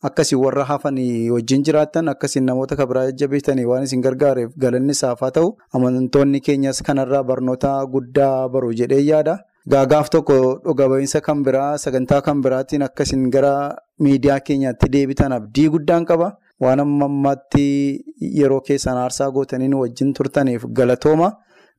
akkasiin 0.08 0.40
warra 0.44 0.64
hafan 0.70 0.98
wajjin 1.36 1.64
jiraattan 1.68 2.08
akkasiin 2.14 2.46
namoota 2.50 2.76
kan 2.80 2.88
biraa 2.92 3.06
jajjabeessanii 3.10 3.66
waan 3.72 3.84
isin 3.88 4.02
gargaareef 4.06 4.52
galanni 4.64 4.92
isaaf 4.98 5.20
haa 5.26 5.32
ta'u 5.38 5.50
amantoonni 5.80 6.42
keenyas 6.48 6.82
kanarraa 6.88 7.24
barnoota 7.24 7.72
guddaa 7.94 8.50
baru 8.50 8.74
jedhee 8.82 9.02
yaada. 9.10 9.38
Gaagaaf 9.74 10.10
tokko 10.14 10.36
dhuga 10.66 10.88
ba'iinsa 10.90 11.22
kan 11.28 11.40
biraa 11.46 11.78
sagantaa 11.84 12.22
kan 12.22 12.42
biraatiin 12.46 12.84
akkasiin 12.88 13.30
gara 13.36 13.54
miidiyaa 14.00 14.40
keenyaatti 14.50 14.90
deebitan 14.96 15.32
abdii 15.40 15.70
guddaan 15.76 16.06
qaba. 16.06 16.28
Waan 16.62 16.80
amma 16.80 17.06
ammaatti 17.12 17.64
yeroo 18.42 18.62
keessan 18.68 18.98
aarsaa 18.98 19.32
gootaniin 19.32 19.74
wajjin 19.82 20.14
turtaniif 20.14 20.66
galatooma. 20.80 21.32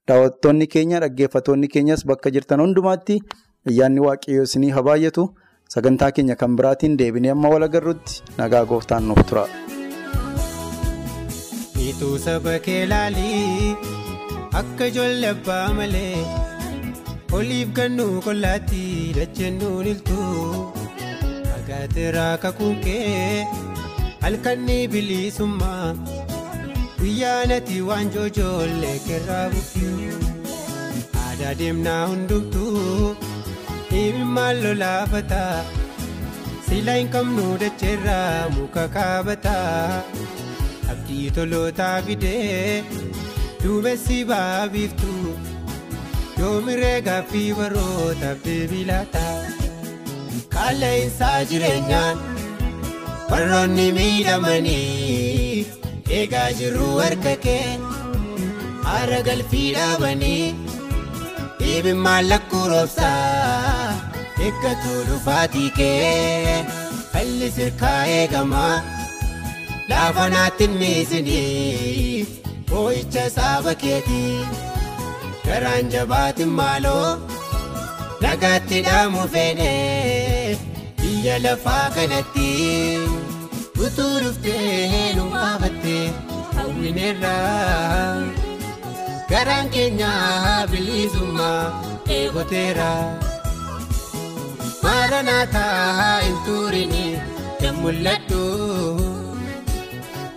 Daawwattoonni 0.09 0.67
keenya 0.67 1.01
dhaggeeffattoonni 1.05 1.69
keenyas 1.69 2.05
bakka 2.07 2.31
jirtan 2.35 2.61
hundumaatti 2.65 3.21
ayyaanni 3.71 4.01
waaqayyoo 4.07 4.45
isinii 4.51 4.71
haa 4.77 4.83
baay'atu. 4.89 5.25
Sagantaa 5.75 6.11
keenya 6.17 6.37
kan 6.41 6.57
biraatiin 6.59 6.97
deebinee 6.99 7.33
amma 7.35 7.49
wal 7.53 7.67
agarrutti 7.69 8.23
nagaa 8.39 8.65
gooftaan 8.71 9.09
nuuf 9.09 9.21
tura. 9.29 9.45
Miituu 11.77 12.15
saba 12.27 12.55
kee 12.67 12.83
laalii 12.93 13.77
akka 14.61 14.87
ijoollee 14.93 15.33
abbaa 15.37 15.67
malee 15.79 16.17
oliif 17.39 17.69
gannuu 17.79 18.15
qollaatti 18.27 18.83
dacheennuun 19.19 19.87
iltuu 19.93 20.73
agaateeraa 21.59 22.35
kakuun 22.45 22.77
kee 22.87 23.47
halkanni 24.25 24.79
bilisummaa 24.95 25.95
guyyaa 26.99 27.41
nati 27.53 27.81
waan 27.89 28.11
joojoollee 28.17 28.97
kerraa 29.09 29.47
bukkuu 29.55 30.11
aadaa 31.25 31.55
deemnaa 31.61 32.03
hundumtuu 32.13 33.17
himimmaan 33.97 34.57
lolaafataa 34.65 35.57
silaa 36.69 36.97
hin 37.01 37.09
qabnu 37.17 37.47
dacheerraa 37.63 38.49
muka 38.57 38.85
kaabataa. 38.97 40.03
abdii 40.93 41.31
tolootaa 41.37 41.95
fidee 42.07 42.85
duumessi 43.63 44.19
ba'aa 44.31 44.67
biiftuu 44.75 45.31
yoomiree 46.41 46.99
gaaffii 47.09 47.49
barootaaf 47.61 48.39
deebii 48.45 48.85
laata 48.91 49.25
qaala'insaa 50.55 51.39
jireenyaan 51.53 52.17
warroonni 53.31 53.87
miidhamanii 53.99 55.67
eegaa 56.21 56.47
jirru 56.61 56.91
harka 57.01 57.35
kee 57.47 57.67
haara 58.87 59.21
galfii 59.31 59.67
dhaabanii 59.79 60.45
dhiibimmaan 61.61 62.29
lakkuu 62.35 62.65
roobsaa 62.75 63.86
eeggatu 64.47 64.93
dhufaatii 65.09 65.71
kee 65.79 66.65
falli 67.13 67.49
sirkaa 67.57 68.01
eegamaa. 68.19 68.75
Laafa 69.91 70.25
naatti 70.35 70.67
miisinii 70.69 72.27
boo'icha 72.71 73.25
saaba 73.37 73.73
keetii 73.83 74.47
garaan 75.47 75.91
jabaatiin 75.95 76.53
maaloo 76.61 77.11
nagaatti 78.25 78.81
dhaamu 78.87 79.23
feenee 79.35 80.57
biyya 81.03 81.37
lafaa 81.45 81.85
kanatti 81.97 82.49
utuu 83.85 84.15
dhuftee 84.25 85.15
nu 85.19 85.25
baafattee 85.35 86.05
hawwineerraa 86.57 88.11
garaan 89.31 89.69
keenya 89.77 90.11
bilisummaa 90.73 91.63
eegoteera 92.19 92.91
maara 94.87 95.21
naataa 95.29 96.19
hin 96.25 96.37
turini 96.47 97.05
hin 97.61 97.75
mul'adhu. 97.85 98.43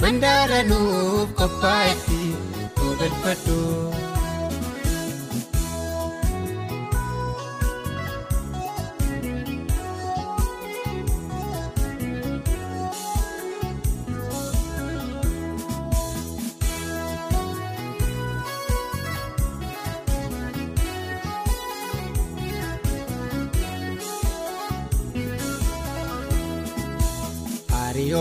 Mandaara 0.04 0.62
nuuf 0.70 1.34
qophaa'etti 1.42 2.22
oolfadhu. 2.86 3.58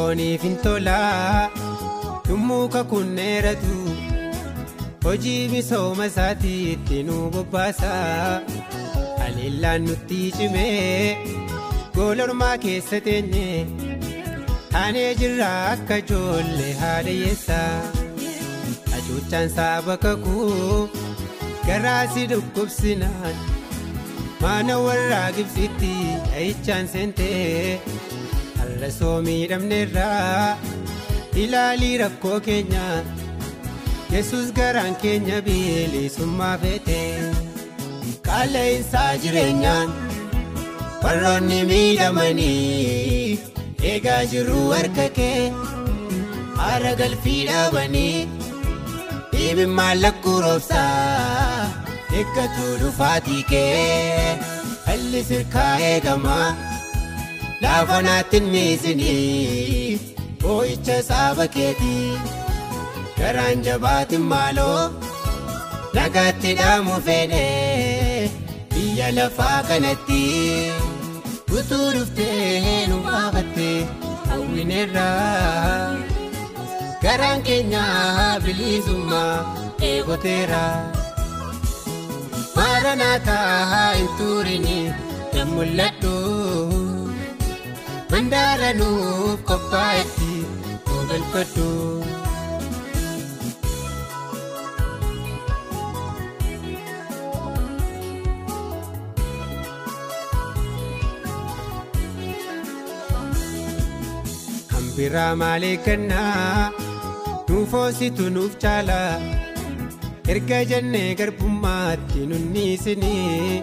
Hariyooniif 0.09 0.43
hin 0.43 0.57
tolaa. 0.65 1.50
Yommuu 2.29 2.69
kakunneeratu 2.69 3.77
hojii 5.05 5.49
misooma 5.53 6.07
isaatiitti 6.11 7.03
nu 7.09 7.17
bobbaasa. 7.35 7.91
Haleellaan 9.19 9.85
nutti 9.88 10.21
cimee 10.37 11.19
goolormaa 11.97 12.57
keessa 12.65 13.00
teenye 13.09 13.67
taanee 14.73 15.15
jirra 15.21 15.50
akka 15.75 15.97
ijoollee 16.05 16.73
haadayyeessa 16.81 17.61
hacuuccaan 18.93 19.50
saaba 19.59 19.97
kakuu 20.07 20.88
garaasi 21.67 22.27
dhukkubsinaan. 22.33 23.37
Maana 24.41 24.79
warraa 24.88 25.31
gibsitti 25.37 25.93
dhahichaan 26.33 26.88
seentee 26.88 27.81
har'a 28.78 28.90
soo 28.99 29.16
miidhamneerraa. 29.26 30.56
ilaalii 31.42 31.97
rakkoo 32.02 32.38
keenya 32.47 32.85
yesus 34.12 34.47
garaan 34.58 34.94
keenya 35.02 35.38
bilisummaa 35.47 36.56
feete 36.62 37.00
qaala'insaa 38.28 39.12
jireenyaan 39.25 39.88
warroonni 41.04 41.58
miidhamanii 41.70 43.38
eegaa 43.90 44.23
jirru 44.32 44.62
harka 44.75 45.06
kee 45.18 45.42
haara 46.61 46.92
galfii 47.02 47.42
dhaabanii 47.50 48.28
dhiibin 49.32 49.70
mallakkuu 49.80 50.38
roobsaa 50.47 51.68
eeggatu 52.18 52.66
dhufaatii 52.82 53.42
kee 53.52 54.38
halli 54.88 55.23
sirkaa 55.30 55.73
eegamaa 55.92 56.49
laafa 57.62 57.99
naatti 58.07 58.38
miisinii 58.53 59.99
boo'icha 60.43 60.97
saaba 61.11 61.47
keetii. 61.55 62.19
Garaan 63.19 63.62
jabaatin 63.67 64.25
maaloo 64.33 64.83
nagaatti 65.97 66.50
dhaamu 66.61 66.97
fedhee 67.07 68.31
biyya 68.75 69.09
lafaa 69.19 69.59
kanatti. 69.71 70.23
Utuu 71.59 71.88
dhuftee 71.95 72.87
nu 72.91 72.97
baafattee 73.07 73.79
hawwineerraa 74.29 75.97
garaan 77.03 77.41
keenya 77.47 77.83
bilisummaa 78.45 79.35
eegoteera 79.88 80.62
maaranaataa 82.57 83.93
hin 83.97 84.09
turini 84.19 84.79
kan 85.33 85.49
mul'adhu 85.57 86.15
mandaara 88.18 88.68
nuuf 88.78 89.40
qophaa'etti 89.48 90.30
nu 90.87 90.96
galfadhu. 91.10 91.66
biraa 104.96 105.32
maalee 105.40 105.76
kennaa 105.87 106.70
nuuf 107.48 107.72
hoositu 107.78 108.25
nuuf 108.37 108.54
caala 108.64 108.98
erga 110.32 110.58
jennee 110.70 111.08
garbummaatti 111.20 112.26
nunniisinii 112.30 113.62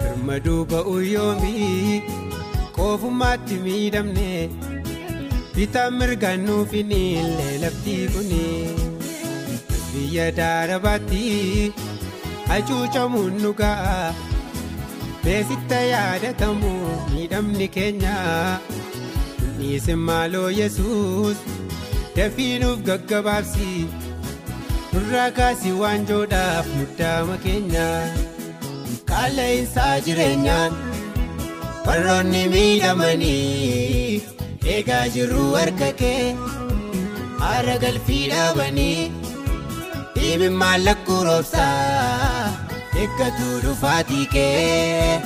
birmaduu 0.00 0.60
ba'uu 0.72 0.98
yoomii 1.14 2.02
qoofummaatti 2.78 3.56
miidhamne 3.64 4.30
bitaan 5.54 5.94
mirgaan 6.00 6.44
nuuf 6.46 6.72
hin 6.78 6.92
illee 6.98 7.54
laftii 7.64 8.04
kuni. 8.14 8.46
Biyya 9.92 10.26
daarabaatti 10.38 11.22
hacuucamuun 12.50 13.38
nu 13.42 13.50
ga'a 13.60 14.14
beesitta 15.24 15.80
yaadatamu 15.92 16.72
miidhamni 17.12 17.68
keenya. 17.76 18.16
dhiisin 19.58 19.98
maaloo 20.08 20.50
yesus 20.58 21.38
dafiinuuf 22.16 22.78
gaggabaabsi 22.88 23.70
nurraa 24.92 25.30
kaasii 25.38 25.72
waanjoodhaaf 25.82 26.66
muddaama 26.76 27.36
keenya. 27.46 27.86
Qaala'insaa 29.10 29.94
jireenyaan 30.06 30.72
warroonni 31.88 32.42
miidhamanii 32.54 34.22
eegaa 34.74 35.04
jirru 35.16 35.44
harka 35.58 35.90
kee 36.00 36.24
haara 37.42 37.76
galfii 37.84 38.24
dhaabanii 38.32 39.10
dhiibin 40.16 40.56
mallakkuu 40.62 41.20
roobsaa 41.28 42.48
eeggatu 43.02 43.48
dhufaatii 43.66 44.26
kee 44.34 45.20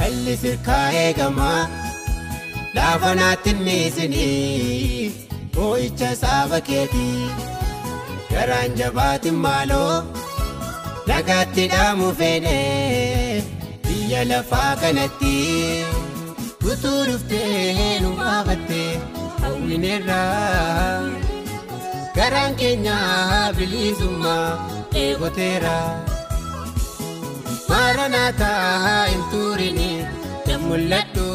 halli 0.00 0.36
sirkaa 0.44 0.86
eegamaa. 1.02 1.60
laafa 2.76 3.10
naatti 3.18 3.52
miisinii 3.66 5.12
boo'icha 5.54 6.10
saaba 6.22 6.58
keetii 6.66 7.30
garaan 8.32 8.76
jabaatin 8.80 9.36
maaloo 9.44 9.94
nagaatti 11.10 11.64
dhaamu 11.74 12.10
fedhee 12.18 13.42
biyya 13.86 14.20
lafaa 14.32 14.72
kanatti 14.82 15.32
utuu 16.72 17.00
dhuftee 17.08 18.00
nu 18.04 18.10
baafattee 18.18 18.90
hawwineerraa 19.42 21.02
garaan 22.18 22.54
keenya 22.60 22.96
bilisummaa 23.58 24.46
eegoteera 25.02 25.76
maaranaataa 27.70 29.06
hin 29.12 29.24
turini 29.34 29.90
kan 30.46 30.60
mul'adhu. 30.68 31.26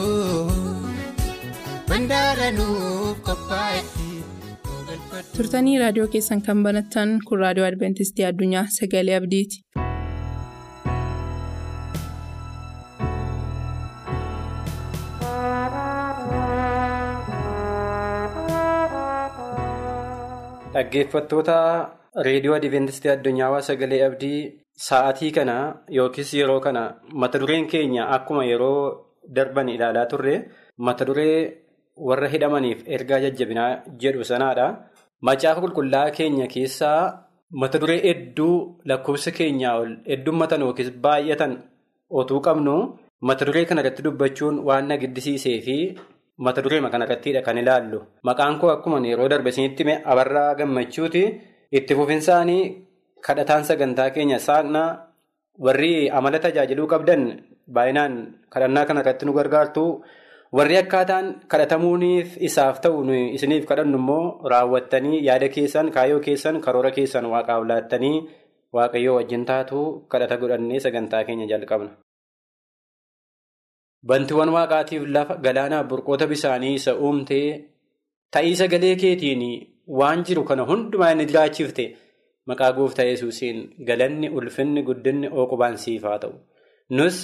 turtanii 5.38 5.78
raadiyoo 5.82 6.08
keessan 6.13 6.41
kan 6.48 6.63
banattan 6.67 7.12
kun 7.28 7.39
raadiyoo 7.43 7.67
adventistii 7.72 8.26
addunyaa 8.30 8.65
sagalee 8.78 9.15
abdiiti. 9.22 9.58
Dhaggeeffattoota 20.75 21.57
reediyoo 22.27 22.55
adventistii 22.59 23.12
addunyaa 23.15 23.62
sagalee 23.69 24.01
abdii 24.09 24.39
sa'aatii 24.88 25.31
kana 25.38 25.57
yookiis 25.97 26.31
yeroo 26.39 26.59
kana 26.65 26.83
mata 27.21 27.39
dureen 27.41 27.67
keenya 27.73 28.03
akkuma 28.15 28.45
yeroo 28.51 28.79
darban 29.36 29.69
ilaalaa 29.75 30.05
turre 30.13 30.36
mata 30.88 31.05
duree. 31.09 31.38
warra 32.07 32.27
hidhamaniif 32.33 32.79
ergaa 32.95 33.19
jajjabinaa 33.23 33.71
jedhu 34.01 34.23
sanaadha. 34.29 34.63
Macaafa 35.27 35.62
qulqullaa'aa 35.63 36.13
keenya 36.17 36.47
keessaa 36.53 37.01
mata 37.62 37.79
duree 37.81 37.99
hedduu 38.05 38.55
lakkoofsa 38.89 39.31
keenyaa 39.39 39.73
ol 39.81 39.91
heddummatan 40.12 40.62
yookiis 40.65 40.89
baay'atan 41.03 41.53
otuu 42.19 42.39
qabnu 42.47 42.75
mata 43.29 43.45
duree 43.47 43.65
kanarratti 43.69 44.01
dubbachuun 44.07 44.55
waan 44.67 44.88
na 44.89 44.97
giddisiisee 45.03 45.59
fi 45.67 45.77
mata 46.38 46.62
duree 46.62 46.82
kanarrattidha 46.82 47.41
kan 47.41 47.58
ilaallu. 47.58 48.00
Maqaan 48.24 48.60
koo 48.60 48.69
akkuma 48.69 49.00
yeroo 49.00 49.30
darbe 49.30 49.50
isinitti 49.50 49.84
abarraa 50.06 50.56
gammachuuti. 50.56 51.24
Itti 51.72 51.96
fufinsaanii 51.96 52.63
kadhataan 53.22 53.63
sagantaa 53.65 54.10
keenya 54.12 54.39
saaqnaa 54.39 54.89
warri 55.60 56.10
amala 56.10 56.39
tajaajiluu 56.39 56.88
qabdan 56.88 57.22
baay'inaan 57.67 58.13
kadhannaa 58.50 58.86
kanarratti 58.86 59.26
nu 59.26 59.34
gargaartu. 59.34 60.04
Warri 60.54 60.78
akkaataan 60.78 61.50
kadhatamuuniif 61.50 62.38
isaaf 62.38 62.78
ta'u 62.82 63.02
isiniif 63.10 63.65
kadhannu 63.65 63.98
immoo 63.98 64.46
raawwattanii 64.52 65.26
yaada 65.26 65.50
keessan 65.50 65.89
kaayyoo 65.89 66.22
keessan 66.22 66.62
karoora 66.62 66.91
keessan 66.93 67.26
waaqaaf 67.26 67.65
laattanii 67.65 68.30
waaqayyoo 68.76 69.15
wajjin 69.17 69.46
taatu 69.50 70.06
kadhata 70.12 70.38
godhannee 70.38 70.80
sagantaa 70.86 71.24
keenya 71.26 71.50
jalqabna. 71.50 71.98
Bantiiwwan 74.09 74.49
waaqaatiif 74.55 75.03
lafa 75.15 75.35
galaanaaf 75.45 75.85
burqoota 75.91 76.27
bisaanii 76.31 76.73
isa 76.79 76.93
uumtee 76.95 77.47
ta'ii 78.33 78.55
sagalee 78.61 78.95
keetiin 79.03 79.43
waan 79.99 80.23
jiru 80.27 80.43
kana 80.49 80.63
hundumaa 80.71 81.11
inni 81.15 81.25
jiraachifte 81.29 81.85
maqaa 82.51 82.71
gooftaa 82.79 83.05
yesuusiin 83.11 83.61
galanni 83.89 84.29
ulfinni 84.37 84.83
guddinni 84.89 85.27
ooqubaan 85.39 85.77
siif 85.83 86.03
haa 86.09 86.17
ta'u. 86.23 86.33
Nus 86.97 87.15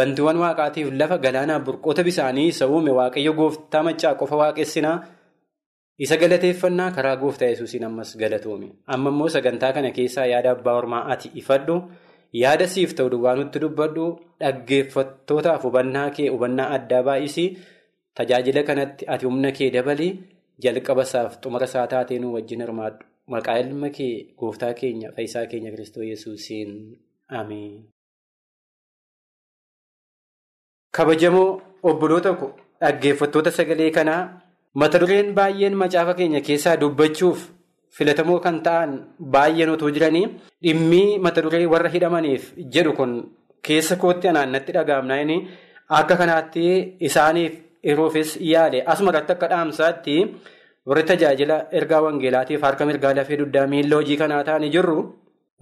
bantiiwwan 0.00 0.38
waaqaatiif 0.44 0.92
lafa 1.00 1.18
galaanaaf 1.26 1.62
burqoota 1.66 2.02
bisaanii 2.08 2.48
isa 2.54 2.68
uume 2.74 2.90
waaqayyo 2.98 3.32
gooftaa 3.40 3.82
maccaa 3.88 4.14
qofa 4.20 4.36
waaqessinaa 4.42 4.96
isa 6.06 6.16
galateeffannaa 6.22 6.90
karaa 6.96 7.16
gooftaa 7.22 7.48
yesuusiin 7.52 7.84
ammas 7.88 8.16
galatoome. 8.20 8.68
Amma 8.86 9.10
immoo 9.10 9.28
sagantaa 9.36 9.72
kana 9.72 9.90
keessaa 9.96 10.26
yaada 10.32 10.50
abbaa 10.54 10.76
ormaa 10.82 11.02
ati 11.14 11.28
ifadhu 11.42 11.76
yaada 12.32 12.66
siif 12.74 12.94
ta'u 12.96 13.10
duwwaa 13.12 13.34
nutti 13.40 13.58
dubbadhu 13.64 14.06
dhaggeeffattootaaf 14.40 15.62
hubannaa 15.68 16.08
kee 16.16 16.28
hubannaa 16.34 16.70
addaa 16.76 17.02
baay'isii 17.08 17.48
tajaajila 18.20 18.62
kanatti 18.70 19.08
ati 19.14 19.26
humna 19.30 19.52
kee 19.58 19.70
dabalii 19.76 20.12
jalqaba 20.64 21.02
isaaf 21.08 21.38
xumura 21.42 21.66
isaa 21.70 21.86
taatee 21.92 22.18
wajjin 22.36 22.64
hirmaadhu. 22.64 23.04
Maqaa 23.32 23.58
ilma 23.62 23.90
kee 23.96 24.34
gooftaa 24.38 24.72
keenya 24.80 25.12
fayyisaa 25.16 25.46
keenya 25.46 25.70
Kiristoos 25.70 26.06
yesuusiin 26.10 26.70
ameen. 27.28 27.74
Kabajamoo 30.94 31.60
obboloota 31.82 32.32
ko 32.40 32.46
dhaggeeffattoota 32.80 33.50
sagalee 33.50 33.90
kanaa 33.90 34.22
mata 34.74 34.98
dureen 35.00 35.34
baay'een 35.38 35.76
macaafa 35.82 36.14
keenya 36.20 36.40
keessaa 36.40 36.76
dubbachuuf 36.80 37.44
filatamoo 37.98 38.38
kan 38.44 38.56
ta'an 38.66 38.90
baay'een 39.34 39.70
otoo 39.74 39.90
jiranii 39.96 40.26
dhimmii 40.64 41.18
mata 41.24 41.42
duree 41.44 41.66
warra 41.72 41.90
hidhamaniif 41.94 42.44
jedhu 42.74 42.92
kun 42.98 43.12
keessa 43.68 43.96
kootti 44.02 44.28
anaannatti 44.32 44.72
dhaga'amnaan 44.76 45.32
akka 46.00 46.16
kanaatti 46.20 46.64
isaaniif 47.08 47.52
yeroofis 47.90 48.30
yaale 48.52 48.78
asuma 48.92 49.10
irratti 49.12 49.32
akka 49.36 49.46
dhaamsaatti 49.52 50.16
warri 50.88 51.02
tajaajila 51.10 51.56
ergaa 51.78 52.00
wangeelaatiif 52.06 52.62
harka 52.68 52.86
mirgaa 52.90 53.14
lafee 53.18 53.36
dugdaa 53.40 53.66
miilla 53.72 53.96
hojii 54.00 54.16
kanaa 54.22 54.42
ta'anii 54.48 54.70
jirru 54.76 54.98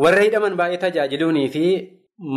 warra 0.04 0.22
hidhaman 0.26 0.54
baay'ee 0.60 0.80
tajaajiluunii 0.86 1.48
fi. 1.56 1.66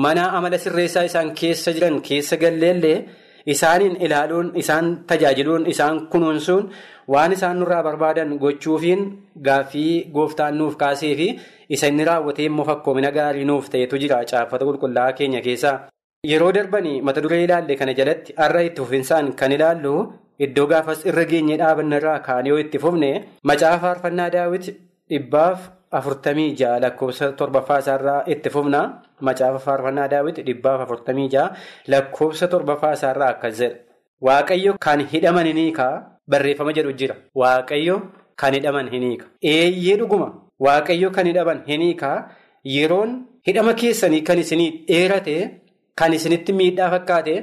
Mana 0.04 0.24
amala 0.38 0.58
sirreessaa 0.64 1.04
isaan 1.10 1.30
keessa 1.40 1.72
jiran 1.76 1.98
keessa 2.08 2.36
galleellee 2.42 2.98
isaaniin 3.46 3.96
ilaaluun 4.06 4.52
isaan 4.62 4.88
tajaajiluun 5.10 5.68
isaan 5.74 6.00
kunuunsuun 6.12 6.70
waan 7.14 7.32
isaan 7.38 7.60
nurraa 7.60 7.84
barbaadan 7.88 8.38
gochuufiin 8.44 9.02
gaaffii 9.48 9.94
gooftaan 10.16 10.58
nuuf 10.58 10.76
kaasee 10.82 11.14
fi 11.20 11.28
isa 11.78 11.88
inni 11.92 12.06
raawwatee 12.10 12.46
immoo 12.50 12.66
fakkoomina 12.70 13.12
gaarii 13.18 13.46
nuuf 13.52 13.70
ta'etu 13.76 13.98
jira 14.04 14.24
caaffata 14.32 14.66
qulqullaa'aa 14.70 15.14
keenya 15.20 15.42
keessaa. 15.48 15.78
Yeroo 16.30 16.52
darbanii 16.56 17.02
mata 17.08 17.22
duree 17.24 17.44
ilaalle 17.46 17.76
kana 17.80 17.94
jalatti 18.00 18.34
har'a 18.42 18.62
itti 18.68 18.82
fufinsaan 18.82 19.34
kan 19.40 19.52
ilaallu 19.58 19.94
iddoo 20.46 20.66
gaafas 20.72 21.06
irra 21.10 21.24
geenyee 21.32 21.58
dhaabanna 21.62 21.98
irraa 22.02 22.20
kaanee 22.28 22.50
yoo 22.54 22.58
itti 22.64 22.78
fufne 22.84 23.12
macaafa 23.52 23.80
faarfannaa 23.84 24.30
daawwit 24.36 24.66
dhibbaaf 25.12 25.60
afurtamii 25.98 26.56
ja'a 26.62 26.80
lakkoofsa 26.86 27.32
torbaffaa 27.40 27.80
isaarraa 27.84 28.24
itti 28.34 28.50
fufna 28.56 28.82
macaafa 29.28 29.60
faarfannaa 29.68 30.08
daawwit 30.14 30.40
dhibbaaf 30.48 30.82
afurtamii 30.86 31.28
ja'a 31.36 31.48
lakkoofsa 31.94 32.48
torbaffaa 32.54 32.94
isaarraa 32.98 33.30
akkas 33.36 33.58
jedha. 33.62 33.78
Waaqayyo 34.28 34.74
kan 34.86 35.00
hidhaman 35.14 35.46
hin 35.52 35.58
hiikaa 35.64 35.94
barreeffama 36.32 36.74
jedhu 36.78 36.92
jira. 37.00 37.16
Waaqayyo 37.42 37.96
kan 38.42 38.54
hidhaman 38.58 38.90
hin 38.94 39.04
hiika. 39.10 39.26
Eeyyee 39.54 39.98
dhuguma 40.02 40.28
waaqayyo 40.68 41.10
kan 41.18 41.26
hidhaman 41.32 41.64
hin 41.70 41.82
hiikaa 41.88 42.18
yeroon 42.76 43.16
hidhama 43.48 43.74
keessanii 43.82 44.22
kan 44.30 44.40
isinii 44.44 44.72
dheerate. 44.92 45.38
Kan 46.00 46.14
isinitti 46.18 46.54
miidhaa 46.60 46.90
fakkaate 46.96 47.36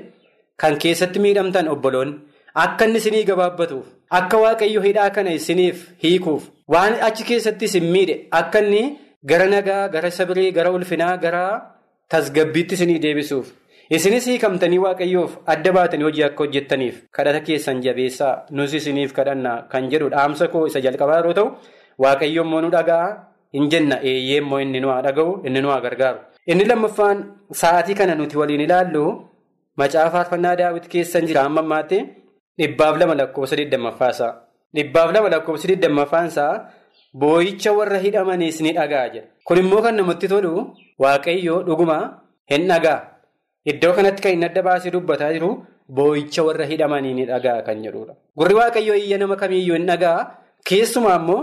kan 0.62 0.76
keessatti 0.82 1.18
miidhamtan 1.24 1.66
obboloonni 1.68 2.14
akka 2.62 2.84
inni 2.88 2.98
isinii 3.02 3.24
gabaabbatuuf 3.30 3.86
akka 4.10 4.38
waaqayyo 4.44 4.80
hidhaa 4.86 5.10
kana 5.10 5.32
isiniif 5.38 5.86
hiikuuf 6.04 6.48
waan 6.74 6.94
achi 7.08 7.24
keessatti 7.24 7.64
isin 7.70 7.84
miidhe. 7.94 8.16
Akka 8.30 8.58
inni 8.64 8.98
gara 9.24 9.46
nagaa 9.46 9.88
gara 9.94 10.10
sabirii 10.10 10.50
gara 10.52 10.70
ulfinaa 10.72 11.16
gara 11.16 11.44
tasgabbiitti 12.08 12.74
isinii 12.74 12.98
deebisuuf. 13.04 13.46
Isinis 13.90 14.26
hiikamtanii 14.26 14.78
waaqayyoof 14.84 15.36
adda 15.52 15.72
baatanii 15.76 16.04
hojii 16.08 16.24
akka 16.28 16.44
hojjettaniif. 16.44 16.96
Kadhata 17.16 17.40
keessan 17.46 17.82
jabeessaa. 17.82 18.34
Nus 18.50 18.74
isiniif 18.74 19.12
kadhannaa 19.18 19.62
kan 19.72 19.90
jedhu 19.90 20.08
dhaamsa 20.14 20.48
koo 20.54 20.66
isa 20.66 20.80
jalqabaa 20.86 21.16
yeroo 21.20 21.32
ta'u 21.38 21.48
waaqayyo 22.04 22.42
immoo 22.46 22.60
nu 22.64 22.70
dhaga'a. 22.76 23.08
Hin 23.54 23.68
jenna 23.72 23.96
eeyyee 24.10 24.38
immoo 24.42 24.58
inni 24.64 24.80
nu 24.80 24.88
haa 24.92 25.02
dhaga'u 25.06 25.40
inni 25.46 25.60
nu 25.62 25.68
haa 25.72 25.80
gargaaru. 25.86 26.18
Inni 26.50 26.64
lammaffaan 26.70 27.18
sa'aatii 27.60 27.94
kana 28.00 28.14
nuti 28.20 28.36
waliin 28.40 28.60
ilaallu 28.66 29.04
macaafa 29.80 30.10
faarfannaa 30.16 30.56
daawwiti 30.60 30.88
keessan 30.94 31.26
jira. 31.30 31.42
Amma 31.48 31.60
ammaatti 31.64 31.98
dhibbaaf 32.60 32.94
lama 33.00 33.14
lakkoofsa 33.20 33.56
digdammaffaasaa. 33.60 34.32
Dhibbaaf 34.76 35.10
lama 35.14 35.28
lakkoofsa 35.34 35.68
digdammaffaansaa 35.72 36.52
boo'icha 37.22 37.72
warra 37.78 37.98
hidhamaniis 38.04 38.60
ni 38.64 38.72
dhaga'a 38.78 39.08
jedha. 39.14 39.26
Kun 39.46 39.58
immoo 39.62 39.82
kan 39.84 39.94
namatti 39.96 40.28
tolu 40.28 40.52
waaqayyo 41.02 41.62
dhuguma 41.68 41.98
hin 42.52 42.66
dhagaa. 42.70 43.00
Iddoo 43.70 43.92
kanatti 43.96 44.22
kan 44.22 44.32
inni 44.36 44.46
adda 44.50 44.62
baasee 44.68 44.90
dubbataa 44.94 45.32
jiru 45.36 45.50
boo'icha 45.98 46.42
warra 46.48 46.64
hidhamanii 46.72 47.14
ni 47.18 47.24
dhaga'a 47.30 47.62
kan 47.66 47.82
jedhudha. 47.84 48.14
Gurri 48.38 48.54
waaqayyo 48.60 48.94
iyya 49.02 49.18
nama 49.22 49.36
kamiiyyuu 49.42 49.76
hin 49.78 49.86
dhaga'a. 49.90 50.26
Keessumaa 50.68 51.16
immoo 51.20 51.40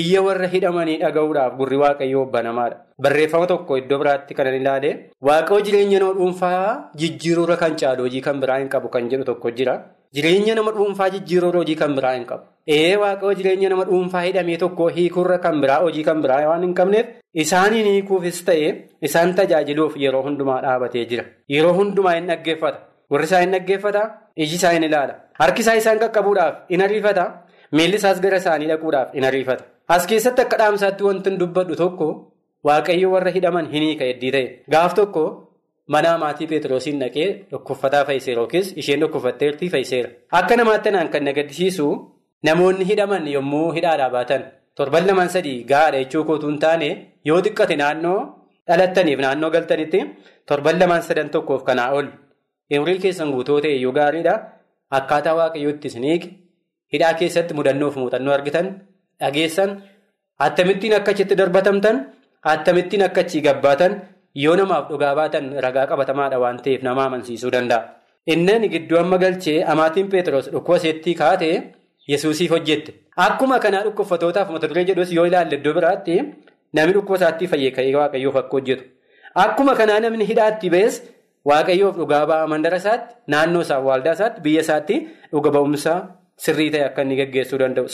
iyya 0.00 0.22
warra 0.26 0.46
hidhamanii 0.54 0.98
dhaga'uudhaaf 1.02 1.56
gurri 1.60 1.76
waaqayyoo 1.82 2.26
banamaadha. 2.34 2.76
Barreeffama 3.02 3.46
tokko 3.52 3.78
iddoo 3.80 3.98
biraatti 4.02 4.34
kan 4.38 4.46
ilaale 4.54 4.90
waaqayyo 5.28 5.60
jireenya 5.66 5.98
nama 6.02 6.12
dhuunfaa 6.18 6.90
jijjiiruurra 7.02 7.56
kan 7.62 7.76
caalu 7.82 8.02
hojii 8.06 8.20
kan 8.26 8.40
biraa 8.42 8.58
hin 8.62 8.68
qabu 8.74 8.88
kan 8.94 9.08
jedhu 9.10 9.24
tokko 9.30 9.50
jira. 9.60 9.74
Jireenya 10.14 10.54
nama 10.58 10.72
dhuunfaa 10.76 11.08
jijjiiruurra 11.14 11.58
hojii 11.62 11.76
kan 11.80 11.92
biraa 11.96 12.12
hin 12.16 12.24
qabu. 12.30 12.44
Ee 12.76 12.96
waaqayyo 13.02 13.34
jireenya 13.40 13.68
nama 13.72 13.84
dhuunfaa 13.90 14.22
hidhamee 14.26 14.56
tokko 14.62 14.88
hiikuurra 14.96 15.38
kan 15.44 15.60
biraa 15.64 15.80
hojii 15.84 16.02
kan 16.08 16.22
biraa 16.24 16.38
waan 16.48 16.62
hin 16.66 16.74
qabneef 16.80 17.06
isaaniin 17.42 17.86
hiikuufis 17.90 18.40
ta'e 18.48 18.70
isaan 19.08 19.34
tajaajiluuf 19.40 19.96
yeroo 20.04 20.22
hundumaa 20.26 20.60
dhaabatee 20.64 21.04
jira. 21.12 21.24
Yeroo 21.54 21.72
hundumaa 21.78 22.14
hin 22.18 22.26
dhaggeeffata. 22.32 22.78
Gurri 23.10 23.24
isaa 23.30 23.40
hin 23.44 23.52
dhaggeeffata. 23.56 24.02
Iji 24.36 24.56
isaa 24.60 24.72
hin 24.76 24.82
ilaala. 24.88 25.14
Harki 25.38 25.62
isaa 25.66 25.74
isaan 25.82 25.98
qaqqabuudhaaf 26.02 26.54
hin 26.74 26.82
ariifata. 26.88 27.24
Miilli 27.72 27.96
isaas 28.02 28.20
gara 28.26 28.36
isaanii 28.42 28.66
dhaquudhaaf 28.72 29.14
hin 29.14 29.24
ariifata. 29.30 29.64
As 29.88 30.06
keessatti 30.10 30.42
akka 30.46 30.56
dhaamsaatti 30.64 31.04
wanti 31.08 31.30
dubbadhu 31.44 31.76
tokko 31.82 32.08
waaqayyo 32.68 33.10
warra 33.14 33.30
hidhaman 33.36 33.70
hin 33.72 33.82
hiika 33.88 34.04
heddii 34.10 34.30
ta'e. 34.36 34.46
Gaaf 34.74 34.94
tokko 34.98 35.24
mana 35.92 36.10
maatii 36.22 36.46
Pheexroosiin 36.50 36.98
dhaqee 37.02 37.28
dhukkubfataa 37.50 38.04
fayyiseera 38.08 38.40
yookiis 38.42 38.66
isheen 38.80 39.00
dhukkubfatteertii 39.02 39.70
fayyiseera. 39.74 40.08
Akka 40.38 40.54
namaatti 40.60 40.90
naan 40.94 41.08
kan 41.12 41.24
na 41.26 41.32
gaddisiisu 41.38 41.86
namoonni 42.48 42.84
hidhaman 42.90 43.24
yommuu 43.36 43.68
hidhaadhaa 43.76 44.10
baatan 44.16 44.42
torban 44.76 45.06
lamaan 45.08 45.28
sadii 45.34 45.58
gahaadha 45.70 45.98
jechuu 46.02 46.24
kootu 46.28 46.46
hin 46.50 46.58
taane 46.64 46.88
yoo 47.28 47.40
xiqqate 47.46 47.76
naannoo 47.82 48.18
dhalattaniif 48.68 49.18
naannoo 49.24 49.50
galtanitti 49.56 50.00
torban 50.48 50.78
lamaan 50.82 51.02
sadan 51.08 51.28
tokkoof 51.34 51.62
kanaa 51.68 51.90
ol 51.98 52.06
umurii 52.76 52.98
keessan 53.04 53.32
guutuu 53.34 53.58
ta'e 53.64 53.72
iyyuu 53.78 53.92
gaariidha. 53.98 54.34
Akkaataa 54.98 55.34
waaqayyootti 55.38 55.86
isin 55.90 56.04
hiike 56.08 56.28
hidhaa 56.92 57.14
keessatti 57.20 57.54
mudannoof 57.58 57.96
muuxannoo 58.00 58.34
argitan. 58.38 58.66
Dhageessan 59.20 59.70
attamittiin 60.46 60.94
akka 60.98 61.10
achitti 61.14 61.34
darbatamtan 61.40 61.96
attamittiin 62.52 63.02
akka 63.08 63.20
achii 63.24 63.40
gabbaatan 63.46 63.92
yoo 64.34 64.56
namaaf 64.56 64.88
dhugaa 64.90 65.14
baatan 65.14 65.52
ragaa 65.66 65.86
qabatamaadha 65.90 66.38
waan 66.42 66.58
ta'eef 66.64 66.82
nama 66.82 67.04
amansiisuu 67.08 67.50
danda'a. 67.50 67.82
Inni 68.26 68.68
gidduu 68.68 68.98
amma 68.98 69.18
galchee 69.18 69.62
amaatiin 69.72 70.08
Pheexroos 70.10 70.48
dhukkuba 70.52 70.78
seettii 70.78 71.14
kaatee 71.14 71.54
Yesuusiif 72.08 72.50
hojjette. 72.50 72.92
Akkuma 73.16 73.58
kanaa 73.60 73.82
dhukkubfatootaaf 73.86 74.50
mata 74.50 74.68
duree 74.68 74.84
jedhus 74.84 75.12
yoo 75.12 75.26
ilaalle 75.26 75.56
iddoo 75.58 75.72
biraatti 75.78 76.16
namni 76.74 76.92
dhukkuba 76.96 77.16
isaatti 77.20 77.46
fayyee 77.52 77.70
ka'ee 77.76 77.94
waaqayyoof 77.96 78.36
akka 78.42 78.56
hojjetu. 78.56 78.84
Akkuma 79.34 79.74
kanaa 79.80 80.00
namni 80.00 80.24
hidhaatti 80.30 80.70
ba'es 80.74 81.02
waaqayyoof 81.50 81.96
dhugaa 82.00 82.24
ba'a 82.30 82.46
mandara 82.52 82.76
isaatti 82.82 83.14
naannoo 83.34 83.62
isaa 83.66 83.78
waaldaa 83.88 84.12
isaatti 84.18 84.40
biyya 84.46 84.60
isaatti 84.66 84.96
dhuga 85.32 85.50
ba'umsa 85.56 85.94
sirrii 86.44 86.70
ta'e 86.74 86.84
akka 86.88 87.02
inni 87.02 87.16
gaggeessuu 87.20 87.58
danda'u. 87.62 87.88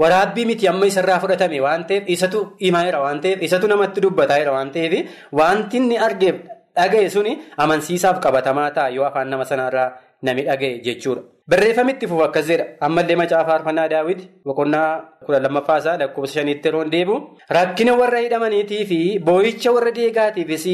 Waraabbii 0.00 0.44
miti 0.50 0.68
amma 0.68 0.86
isarraa 0.90 1.18
fudhatame 1.22 1.58
waan 1.66 1.84
ta'eef 1.88 2.04
isatu 2.14 2.38
himaa'eera 2.60 3.00
waan 3.04 3.20
ta'eef 3.24 3.42
isatu 3.48 3.66
namatti 3.72 4.00
dubbataa'eera 4.04 4.52
waan 4.56 4.70
ta'eef 4.76 4.94
wanti 5.40 5.76
inni 5.82 5.98
argeef 6.06 6.36
dhaga'e 6.76 7.08
suni 7.16 7.32
amansiisaaf 7.64 8.20
qabatamaa 8.24 8.70
ta'a. 8.76 8.88
Yoo 8.96 9.04
afaan 9.08 9.28
nama 9.32 9.44
sanarraa 9.44 9.88
nami 10.22 10.42
dhaga'e 10.48 10.80
jechuudha. 10.86 11.22
Barreeffamitti 11.50 12.06
fufu 12.06 12.22
akkas 12.28 12.46
jedha. 12.50 12.64
Ammallee 12.86 13.16
macaafa 13.20 13.46
faarfannaa 13.50 13.88
daawwiti 13.92 14.24
boqonnaa 14.46 14.88
kudha 15.26 15.40
lammaffaasaa 15.46 15.96
lakkoofsa 16.02 16.34
shaniitti 16.40 16.68
yeroo 16.68 16.84
deebi'u. 16.94 17.16
Rakkina 17.56 17.94
warra 18.00 18.20
hidhamaniitii 18.24 18.84
fi 18.90 18.98
boo'icha 19.28 19.72
warra 19.76 19.90
deegaatiifis 19.98 20.66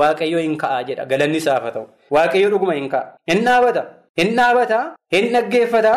waaqayyo 0.00 0.38
hin 0.46 0.56
ka'a 0.62 0.82
jedha. 0.88 1.04
Galanni 1.10 1.38
isaaf 1.42 1.62
haa 1.68 1.74
ta'u. 1.76 1.86
Waaqayyo 2.10 2.48
dhuguma 2.54 2.74
hin 2.80 2.88
ka'a. 2.94 3.14
Hin 3.30 3.44
dhaabata. 3.48 3.82
Hin 4.18 4.34
dhaabata. 4.38 4.80
Hin 5.14 5.28
dhaggeeffata. 5.34 5.94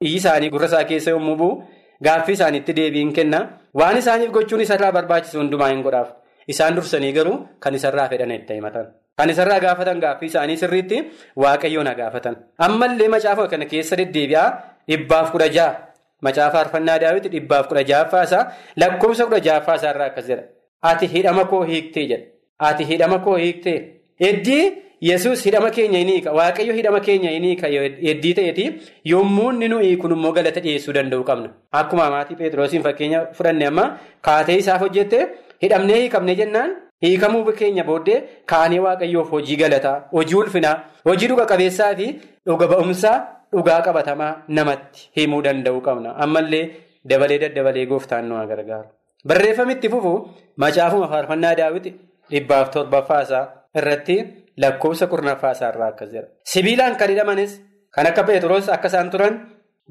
Isaanii 0.00 0.50
gurra 0.54 0.66
isaa 0.70 0.84
keessa 0.90 1.10
yommuu 1.16 1.36
bu'u. 1.40 1.62
Gaaffii 2.04 2.32
isaaniitti 2.38 2.76
deebiin 2.76 3.12
kenna. 3.12 3.40
Waan 3.74 3.96
isaaniif 3.96 4.30
gochuun 4.30 4.60
isarraa 4.60 4.92
barbaachisu 4.92 5.38
hundumaa 5.38 5.68
hin 5.68 5.82
godhaaf. 5.82 6.08
Isaan 6.48 6.76
dursanii 6.76 7.12
garuu 7.12 7.36
kan 7.60 7.74
isarraa 7.74 8.08
fedhan 8.08 8.30
itti 8.30 8.54
himatan. 8.54 8.86
Kan 9.18 9.30
isarraa 9.30 9.58
gaafatan 9.60 10.00
gaaffii 10.00 10.26
isaanii 10.32 10.56
sirriitti 10.56 11.02
waaqayyoon 11.36 11.90
gaafatan. 11.96 12.36
Ammallee 12.58 13.08
macaafa 13.08 13.48
kana 13.48 13.64
keessa 13.66 13.96
deddeebi'aa 13.96 14.48
dhibbaaf 14.88 15.32
kudha 15.32 15.48
ja'a. 15.56 15.74
Macaafa 16.22 16.52
faarfannaa 16.58 16.98
daawwiti 17.00 17.28
dhibbaaf 17.34 17.68
kudha 17.68 17.82
ja'affaasaa 17.90 18.44
lakkoofsa 18.76 19.24
kudha 19.26 19.40
ja'affaasaa 19.48 19.90
irraa 19.94 20.06
akkas 20.12 20.28
jedha. 20.28 20.42
Ati 20.82 21.06
hidhama 21.14 21.44
koo 21.44 21.62
hiiktee 21.64 22.06
jedha. 22.12 22.24
Ati 22.58 22.84
hidhama 22.84 23.18
koo 23.18 23.36
hiiktee 23.36 23.95
heddii. 24.24 24.64
Yesuus 25.06 25.40
hidhama 25.44 25.68
keenya 25.76 25.98
hin 26.00 26.08
hiika 26.10 26.32
waaqayyo 26.36 26.74
hidhama 26.76 27.00
keenya 27.06 27.30
hin 27.32 27.42
hiika 27.46 27.68
heddii 28.04 28.30
ta'eeti 28.36 28.64
yommuu 29.10 29.48
inni 29.52 29.66
nu 29.72 29.78
hiikun 29.82 30.12
immoo 30.14 30.30
galata 30.36 30.60
dhiyeessuu 30.64 30.92
danda'u 30.96 31.24
qabna. 31.30 31.48
Akkuma 31.80 32.06
maatii 32.14 32.36
Pheexroosiin 32.38 32.82
fakkeenya 32.86 33.20
fudhanne 33.38 33.66
amma 33.70 33.84
kaatee 34.28 34.56
isaaf 34.62 34.80
hojjette 34.84 35.18
hidhamnee 35.64 35.98
hiikamne 36.00 36.34
jennaan 36.38 36.70
hiikamuu 37.06 37.42
keenya 37.58 37.84
booddee 37.90 38.22
kaanee 38.52 38.78
waaqayyoof 38.86 39.30
hojii 39.36 39.56
galataa 39.62 39.94
hojii 40.14 40.34
ulfinaa 40.42 40.74
hojii 41.10 41.28
dhuga 41.34 41.44
qabeessaa 41.52 41.92
fi 42.00 42.06
dhuga 42.52 42.66
ba'umsaa 42.72 43.16
dhugaa 43.56 43.80
qabatamaa 43.88 44.32
namatti 44.60 45.08
himuu 45.20 45.42
danda'u 45.48 45.80
qabna. 45.90 46.16
Ammallee 46.24 46.64
dabalee 47.10 47.38
daddabalee 47.44 47.86
gooftaan 47.92 48.24
nu 48.32 48.40
gargaaru. 48.54 48.88
Barreeffamitti 49.28 49.88
fufu 49.92 50.16
macaafuma 50.64 51.08
faarfannaa 51.12 51.54
daawwiti 51.62 51.94
dhibbaaf 52.32 52.70
torbaffaasaa 52.78 53.44
irratti. 53.80 54.16
Lakkoofsa 54.62 55.06
kurnaffaa 55.12 55.52
isaarraa 55.52 55.88
akkas 55.92 56.10
jedha. 56.12 56.28
Sibiilaan 56.52 56.96
kan 56.96 57.08
hidhamanis 57.12 57.60
kan 57.94 58.06
akka 58.06 58.22
Pheexroos 58.24 58.68
akka 58.72 58.88
isaan 58.88 59.10
turan 59.10 59.34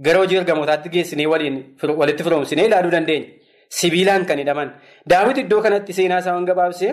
gara 0.06 0.20
hojii 0.20 0.38
ergamootaatti 0.42 0.90
geessinee 0.90 1.28
walitti 1.28 2.24
firoomsinee 2.24 2.66
ilaaluu 2.66 2.92
dandeenya. 2.92 3.28
Sibiilaan 3.70 4.26
kan 4.26 4.38
hidhaman. 4.42 4.70
Daawwiti 5.10 5.42
iddoo 5.46 5.62
kanatti 5.62 5.94
seenaa 5.94 6.20
isaa 6.20 6.34
waan 6.34 6.46
gabaabsee 6.50 6.92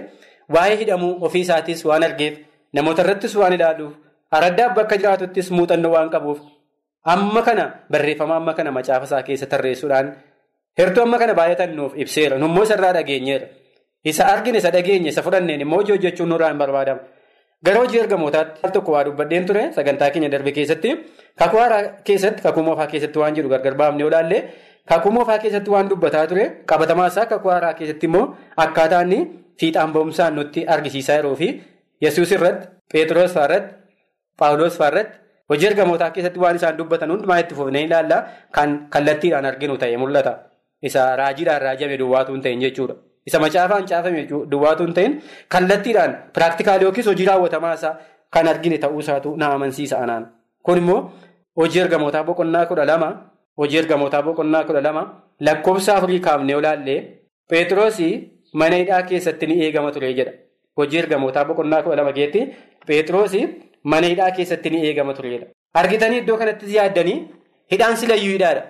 waa'ee 0.55 0.77
hidhamuu 0.83 1.17
ofii 1.25 1.41
isaatis 1.47 1.85
waan 1.85 2.03
argeef 2.05 2.35
namoota 2.73 3.03
irrattis 3.03 3.37
waan 3.37 3.53
ilaaluuf 3.57 3.95
araddaaf 4.31 4.75
bakka 4.77 4.97
jiraatuttis 5.01 5.51
muuxannoo 5.51 5.93
waan 5.95 6.11
qabuuf 6.11 6.39
amma 7.15 7.43
kana 7.43 7.65
barreeffama 7.91 8.37
amma 8.37 8.55
kana 8.55 8.71
macaafa 8.77 9.05
isaa 9.09 9.23
keessa 9.23 9.47
tarreessuudhaan 9.47 10.13
hirtuu 10.79 11.03
amma 11.03 11.19
kana 11.19 11.35
baay'atan 11.35 11.75
nuuf 11.77 11.93
ibseera. 11.97 12.39
Nummoo 12.39 12.63
isarraa 12.69 12.93
dhageenyeera. 12.97 13.47
Isa 14.05 14.27
argine 14.27 14.59
isa 14.59 14.71
dhageenye 14.71 15.09
isa 15.15 15.23
fudhanneen 15.23 15.61
immoo 15.65 15.79
hojii 15.81 15.93
hojjechuun 15.97 16.29
nurraa 16.29 16.49
hin 16.53 16.59
barbaadamu. 16.59 17.01
Gara 17.65 17.79
hojii 17.81 17.99
ergamootaatti 18.05 18.61
al 18.67 18.71
tokko 18.77 18.93
waa 18.93 19.05
dubbadheen 19.09 19.47
ture 19.47 19.63
sagantaa 19.77 20.11
keenya 20.11 20.29
darbe 20.31 20.53
keessatti 20.53 20.95
kakuu 21.39 21.59
haaraa 21.63 21.83
keessatti 22.09 22.43
kakuu 22.43 22.63
moofaa 22.69 22.87
keessatti 22.95 23.19
waan 23.23 23.35
jedhu 23.37 23.49
gargar 23.53 23.75
baafnee 23.81 24.05
olaallee 24.09 24.41
kakuu 24.93 25.13
moofaa 25.17 25.39
keessatti 25.45 25.71
waan 25.75 25.89
dubbataa 25.93 26.27
ture 26.33 26.47
qabatamaa 26.73 27.07
isaa 27.13 27.27
kakuu 27.35 27.51
haaraa 27.55 27.75
keessatti 27.81 28.07
immoo 28.11 28.25
akkaataa 28.65 29.03
inni 29.07 29.21
fiixaan 29.61 29.93
ba'umsaan 29.99 30.35
nutti 30.41 30.67
argisiisaa 30.77 31.17
yeroo 31.21 31.37
fi 31.43 31.53
yesuus 32.07 32.33
irratti 32.39 32.67
Pheexroos 32.93 33.33
fa'aarratti 33.39 33.75
Paawuloos 34.39 34.77
fa'aarratti 34.83 35.19
hojii 35.55 35.67
ergamootaa 35.71 36.11
keessatti 36.19 36.41
waan 36.47 36.57
isaan 36.63 36.77
dubbatan 36.83 37.11
hundumaa 37.15 37.39
itti 37.45 37.55
fufnee 37.61 37.85
ilaalla 37.87 38.19
kan 38.59 38.77
kallattiidhaan 38.91 39.47
arginu 39.53 39.79
ta'e 39.79 39.97
mul'ata. 39.97 40.33
Isa 40.83 41.07
raajiidhaan 41.17 41.63
raajame 41.63 41.97
duwwaatu 41.99 42.33
hin 42.35 42.43
ta'in 42.43 42.61
jechuudha. 42.67 42.95
Isa 43.27 43.39
macaafaan 43.45 43.87
caafame 43.91 44.23
duwwaatu 44.53 44.85
hin 44.87 44.95
ta'in 44.99 45.13
kallattiidhaan 45.55 46.15
piraaktikaalii 46.35 46.85
yookiis 46.89 47.07
hojii 47.11 47.27
raawwatamaa 47.31 47.75
isaa 47.79 47.95
kan 48.37 48.49
argine 48.53 48.79
ta'uusaatu 48.85 49.37
na 49.37 49.53
amansiisa 49.57 49.99
anaan. 50.05 50.27
Kun 50.63 50.79
immoo 50.79 51.01
hojii 51.61 51.81
ergamootaa 51.85 52.23
boqonnaa 52.29 52.67
kudha 52.71 52.85
lama 52.91 53.09
hojii 53.63 53.79
ergamootaa 53.83 54.23
boqonnaa 54.29 54.65
kudha 54.69 54.81
lama 54.89 55.03
lakkoofsa 55.49 55.97
afurii 55.97 56.21
kaafnee 56.29 56.55
olaallee 56.61 57.01
Pheexroosii 57.51 58.13
mana 58.61 58.77
hidhaa 58.83 59.03
keessatti 59.11 59.47
ni 59.47 59.61
eegama 59.65 59.93
ture 59.93 60.15
jedha. 60.19 60.33
Hojii 60.77 60.99
ergamootaa 61.05 61.45
boqonnaa 61.45 61.83
kudha 61.87 61.97
lama 62.01 62.13
keessatti 62.19 62.47
Pheexroosii 62.87 63.47
mana 63.95 64.07
hidhaa 64.13 64.31
keessatti 64.37 64.71
ni 64.71 64.85
eegama 64.87 65.15
turedha. 65.15 65.47
Argitanii 65.81 66.19
iddoo 66.23 66.37
kanatti 66.43 66.75
yaaddanii 66.77 67.19
hidhaan 67.73 67.97
silayyuu 67.97 68.33
hidhaadha. 68.37 68.63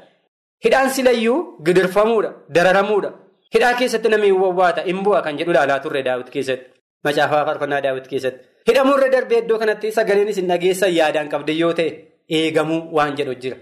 Hidhaan 0.64 0.90
silayyuu 0.90 1.38
gidirfamuudha, 1.66 2.30
dararamuudha. 2.56 3.10
Hidhaa 3.54 3.74
keessatti 3.80 4.08
namni 4.08 4.32
wawwaata, 4.32 4.82
hin 4.86 5.02
bu'a 5.04 5.22
kan 5.22 5.36
jedhu 5.38 5.50
ilaalaa 5.54 5.78
turre 5.84 6.02
daawwiti 6.06 6.30
keessatti. 6.36 6.66
Macaafaa 7.04 7.44
faarfannaa 7.48 7.80
daawwiti 7.84 8.08
keessatti. 8.12 8.40
Hidhamuurra 8.68 9.08
darbee 9.12 9.38
iddoo 9.44 9.58
kanatti 9.58 9.92
sagaleen 9.98 10.28
isin 10.32 10.48
dhageessan 10.50 10.92
yaadaan 10.98 11.28
qabde 11.32 11.52
yoo 11.60 11.72
ta'e 11.78 11.90
eegamuu 12.38 12.80
waan 12.96 13.16
jedhu 13.18 13.34
jira. 13.44 13.56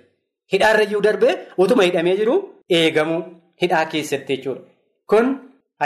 Hidhaarrayyuu 0.52 1.02
darbee 1.08 1.34
utuma 1.58 1.82
hidhamee 1.88 2.16
jiru 2.20 2.34
eegamuu 2.80 3.20
hidhaa 3.62 3.84
keessatti 3.92 4.36
jechuudha. 4.36 4.60
Kun 5.10 5.26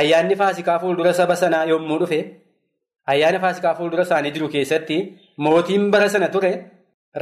ayyaanni 0.01 0.37
faasikaa 0.37 0.79
fuuldura 0.79 1.12
saba 1.21 1.37
sanaa 1.43 1.64
yommuu 1.73 1.99
dhufe 2.03 2.19
ayyaana 3.12 3.38
faasikaa 3.45 3.75
fuuldura 3.81 4.03
isaanii 4.09 4.31
jiru 4.37 4.49
keessatti 4.55 4.97
mootiin 5.47 5.90
bara 5.95 6.09
sana 6.14 6.29
ture 6.35 6.51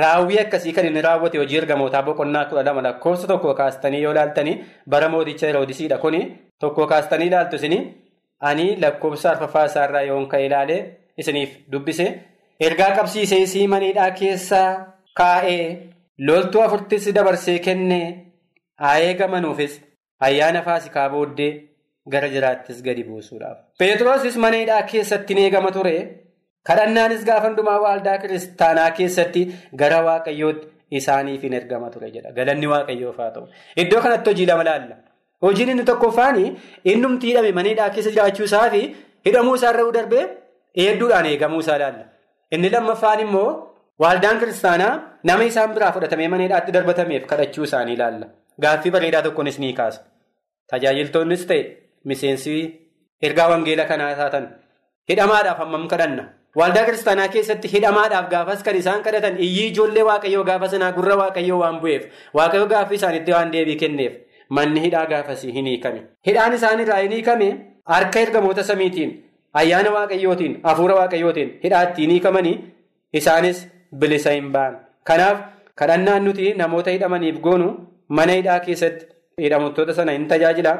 raawwii 0.00 0.38
akkasii 0.44 0.72
kan 0.76 0.86
inni 0.88 1.02
raawwate 1.06 1.38
hojii 1.38 1.58
ergamootaa 1.62 2.02
boqonnaa 2.08 2.44
kudha 2.50 2.62
lama 2.68 2.82
lakkoofsa 2.86 3.26
tokko 3.30 3.54
kaastanii 3.60 4.02
yoo 4.04 4.12
ilaaltanii 4.14 4.56
bara 4.94 5.08
mooticha 5.14 5.46
Heroodisiidha 5.50 5.98
kuni 6.04 6.20
tokko 6.64 6.86
kaastanii 6.92 7.26
ilaaltu 7.32 7.56
isin 7.60 7.76
ani 8.50 8.66
lakkoofsa 8.82 9.30
arfaffaa 9.32 9.64
isaarraa 9.70 10.02
yoon 10.10 10.26
ka'e 10.34 10.46
ilaalee 10.50 10.80
isiniif 11.24 11.50
dubbise 11.72 12.06
ergaa 12.68 12.90
qabsiisee 12.98 13.42
sii 13.54 13.66
maniidhaa 13.74 14.10
keessaa 14.20 14.68
kaa'ee 15.20 15.66
loltuu 16.28 16.62
afurtis 16.68 17.10
dabarsee 17.18 17.58
kennee 17.66 18.06
haa 18.84 18.96
eegamanuufis 19.10 19.74
ayyaana 20.28 20.62
faasikaa 20.70 21.08
booddee. 21.16 21.52
Gara 22.12 22.28
jiraattis 22.30 22.78
gadi 22.82 23.02
buusuudhaaf. 23.08 23.58
Pheexroosis 23.78 24.36
mana 24.44 24.56
hidhaa 24.60 24.82
keessatti 24.92 25.34
ni 25.36 25.42
eegama 25.46 25.70
ture. 25.76 25.92
Kadhannaanis 26.68 27.22
gaafa 27.28 27.46
hundumaa 27.48 27.76
waaldaa 27.84 28.14
kiristaanaa 28.22 28.86
keessatti 28.96 29.42
gara 29.82 30.00
waaqayyootti 30.08 30.66
isaaniif 31.00 31.42
hin 31.46 31.54
ergama 31.58 31.90
ture 31.94 32.10
jedha. 32.16 32.32
Galanni 32.38 32.66
waaqayyoof 32.72 33.16
haa 33.24 33.30
ta'u. 33.36 33.46
Iddoo 33.84 34.00
kanatti 34.06 34.30
hojii 34.30 34.46
lama 34.50 34.64
laalla. 34.70 34.96
Hojiin 35.42 35.68
inni 35.74 35.84
tokkoffaan 35.84 36.36
innumti 36.84 37.26
hidhame 37.30 37.52
mana 37.58 37.68
hidhaa 37.68 37.90
keessa 37.90 38.10
jiraachuu 38.16 38.44
isaa 38.50 38.70
fi 38.70 38.82
hidhamuu 39.26 39.54
isaarra 39.60 39.86
darbee 39.98 40.24
hedduudhaan 40.78 41.26
eegamuu 41.26 41.60
isaa 41.64 41.78
laalla. 41.82 42.04
Inni 42.52 42.70
lammaffaan 42.70 43.20
immoo 43.20 43.48
waaldaan 44.02 44.38
kiristaanaa 44.40 44.92
nama 45.30 45.44
isaan 45.50 45.74
biraa 45.74 45.92
fudhatamee 45.96 46.28
mana 46.28 46.42
hidhaatti 46.46 46.72
darbatameef 46.76 47.26
kadhachuu 47.32 47.64
isaanii 47.70 47.96
laalla. 48.02 48.26
Gaaffii 48.62 48.90
bareedaa 48.94 49.22
tokkonis 49.22 49.58
ni 49.58 49.72
kaasa. 49.72 50.00
Tajaajiltoonnis 50.70 51.46
ta'e. 51.46 51.62
Miseensi 52.04 52.54
ergaa 53.22 53.48
wangeela 53.50 53.84
kanaa 53.90 54.14
taatan 54.14 54.48
hidhamaadhaaf 55.08 55.58
hammam 55.58 55.88
kadhanna. 55.88 56.24
Waaldaa 56.56 56.84
kiristaanaa 56.86 57.28
keessatti 57.34 57.68
hidhamaadhaaf 57.72 58.26
gaafas 58.30 58.62
kan 58.62 58.76
isaan 58.76 59.02
kadhatan 59.02 59.38
iyyii 59.38 59.68
ijoollee 59.70 60.02
waaqayyoo 60.08 60.44
gaafa 60.44 60.68
sanaa 60.68 60.92
gurra 60.96 61.16
waaqayyoo 61.20 61.58
waan 61.62 61.78
bu'eef 61.80 62.02
waaqayyoo 62.38 62.66
gaaffii 62.72 62.96
isaaniitti 63.00 63.32
waan 63.32 63.52
deebii 63.52 63.76
kenneef 63.82 64.12
manni 64.58 64.80
hidhaa 64.86 65.06
gaafas 65.12 65.42
hin 65.58 65.66
hiikame. 65.70 66.00
Hidhaan 66.26 66.54
isaanirraa 66.58 67.00
hin 67.04 67.12
hiikame 67.16 67.48
harka 67.92 68.20
ergamoota 68.24 68.62
samiitiin 68.70 69.12
ayyaana 69.60 69.90
waaqayyootiin 69.96 70.58
hafuura 70.68 70.94
waaqayyootiin 71.00 71.50
hidhaatti 71.64 72.02
hin 72.04 72.10
hiikamanii 72.16 72.56
isaanis 73.20 73.66
bilisa 74.04 74.30
hin 74.38 74.50
ba'an. 74.56 74.74
Kanaaf 75.08 75.38
kadhannaan 75.82 76.24
nuti 76.28 76.54
namoota 76.62 76.90
hidhamaniif 76.96 77.40
goonu 77.46 77.68
mana 78.20 78.32
hidhaa 78.40 78.60
keessatti 78.66 79.06
hidhamtoota 79.44 79.94
sana 80.00 80.12
hin 80.18 80.26
tajaajila. 80.34 80.74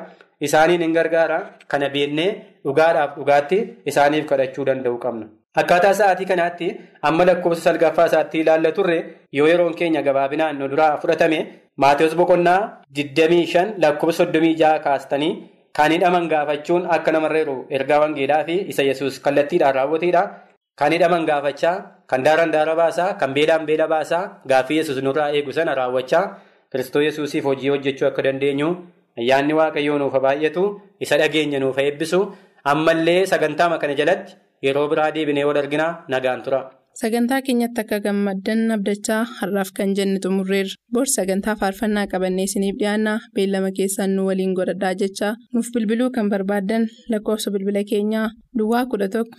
Isaaniin 0.47 0.81
hin 0.83 0.93
gargaara 0.99 1.39
kana 1.75 1.89
beennee 1.95 2.31
dhugaadhaaf 2.65 3.17
dhugaatti 3.19 3.59
isaaniif 3.93 4.25
kadhachuu 4.31 4.65
danda'u 4.69 4.99
qabna. 5.05 5.27
Akkaataa 5.61 5.93
sa'aatii 5.99 6.27
kanaatti 6.31 6.67
amma 7.09 7.25
lakkoofsa 7.29 7.62
salgaffaa 7.67 8.07
isaatti 8.11 8.38
ilaalla 8.43 8.71
turre 8.77 8.99
yoo 9.38 9.47
yeroon 9.51 9.75
keenya 9.81 10.03
gabaabinaan 10.07 10.57
nu 10.59 10.69
duraa 10.73 10.97
fudhatame 11.03 11.41
Maatiyus 11.83 12.15
Boqonnaa 12.21 12.61
25 13.01 13.75
lakkoofsa 13.83 14.25
36 14.37 14.79
kaastanii 14.87 15.33
kan 15.77 15.93
hidhaman 15.95 16.29
gaafachuun 16.33 16.87
akka 16.97 17.12
namarreeru 17.17 17.57
ergaa 17.79 17.99
wangeelaa 18.03 18.45
fi 18.49 18.57
isa 18.73 18.83
yesus 18.88 19.19
kallattiidhaan 19.25 19.75
raawwateedha. 19.79 20.23
Kan 20.79 20.93
hidhaman 20.93 21.27
gaafachaa, 21.29 21.77
kan 22.11 22.23
daaran 22.25 22.51
daara 22.53 22.75
baasaa, 22.75 23.15
kan 23.21 23.35
beelaan 23.37 23.67
beela 23.69 23.87
baasaa 23.88 24.41
gaaffii 24.49 24.79
yesus 24.81 25.03
nurraa 25.03 25.31
eegu 25.37 25.53
sana 25.53 25.75
raawwachaa 25.81 26.25
Kiristoos 26.73 27.05
yesuusiif 27.05 27.45
hojii 27.45 27.69
hojjechuu 27.69 28.07
akka 28.09 28.23
dandeenyu. 28.25 28.69
Ayyaanni 29.19 29.53
waaqayyoo 29.59 29.99
nuuf 29.99 30.17
baay'atu 30.27 30.65
isa 31.05 31.19
dhageenya 31.21 31.61
nuuf 31.61 31.79
eebbisu 31.79 32.21
ammallee 32.73 33.27
sagantaa 33.33 33.79
kana 33.83 33.95
jalatti 34.01 34.33
yeroo 34.66 34.87
biraa 34.92 35.11
deebinee 35.14 35.44
wal 35.48 35.57
argina 35.62 35.88
nagaan 36.09 36.42
tura. 36.44 36.61
Sagantaa 37.01 37.40
keenyatti 37.44 37.81
akka 37.83 37.98
gammaddan 38.05 38.70
abdachaa 38.75 39.20
har'aaf 39.38 39.70
kan 39.77 39.94
jenne 39.96 40.18
xumurreerra. 40.25 40.75
Bor 40.94 41.07
sagantaa 41.16 41.55
faarfannaa 41.61 42.07
qabannee 42.12 42.44
isiniif 42.48 42.77
dhiyaanna 42.81 43.14
beellama 43.35 43.70
keessaan 43.79 44.12
nu 44.16 44.27
waliin 44.29 44.53
godhadhaa 44.59 44.92
jechaa 45.03 45.33
nuuf 45.55 45.70
bilbiluu 45.75 46.11
kan 46.16 46.29
barbaaddan 46.33 46.85
lakkoofsa 47.12 47.51
bilbila 47.55 47.83
keenyaa 47.92 48.29
Duwwaa 48.59 48.85
kudha 48.90 49.09
tokko 49.14 49.38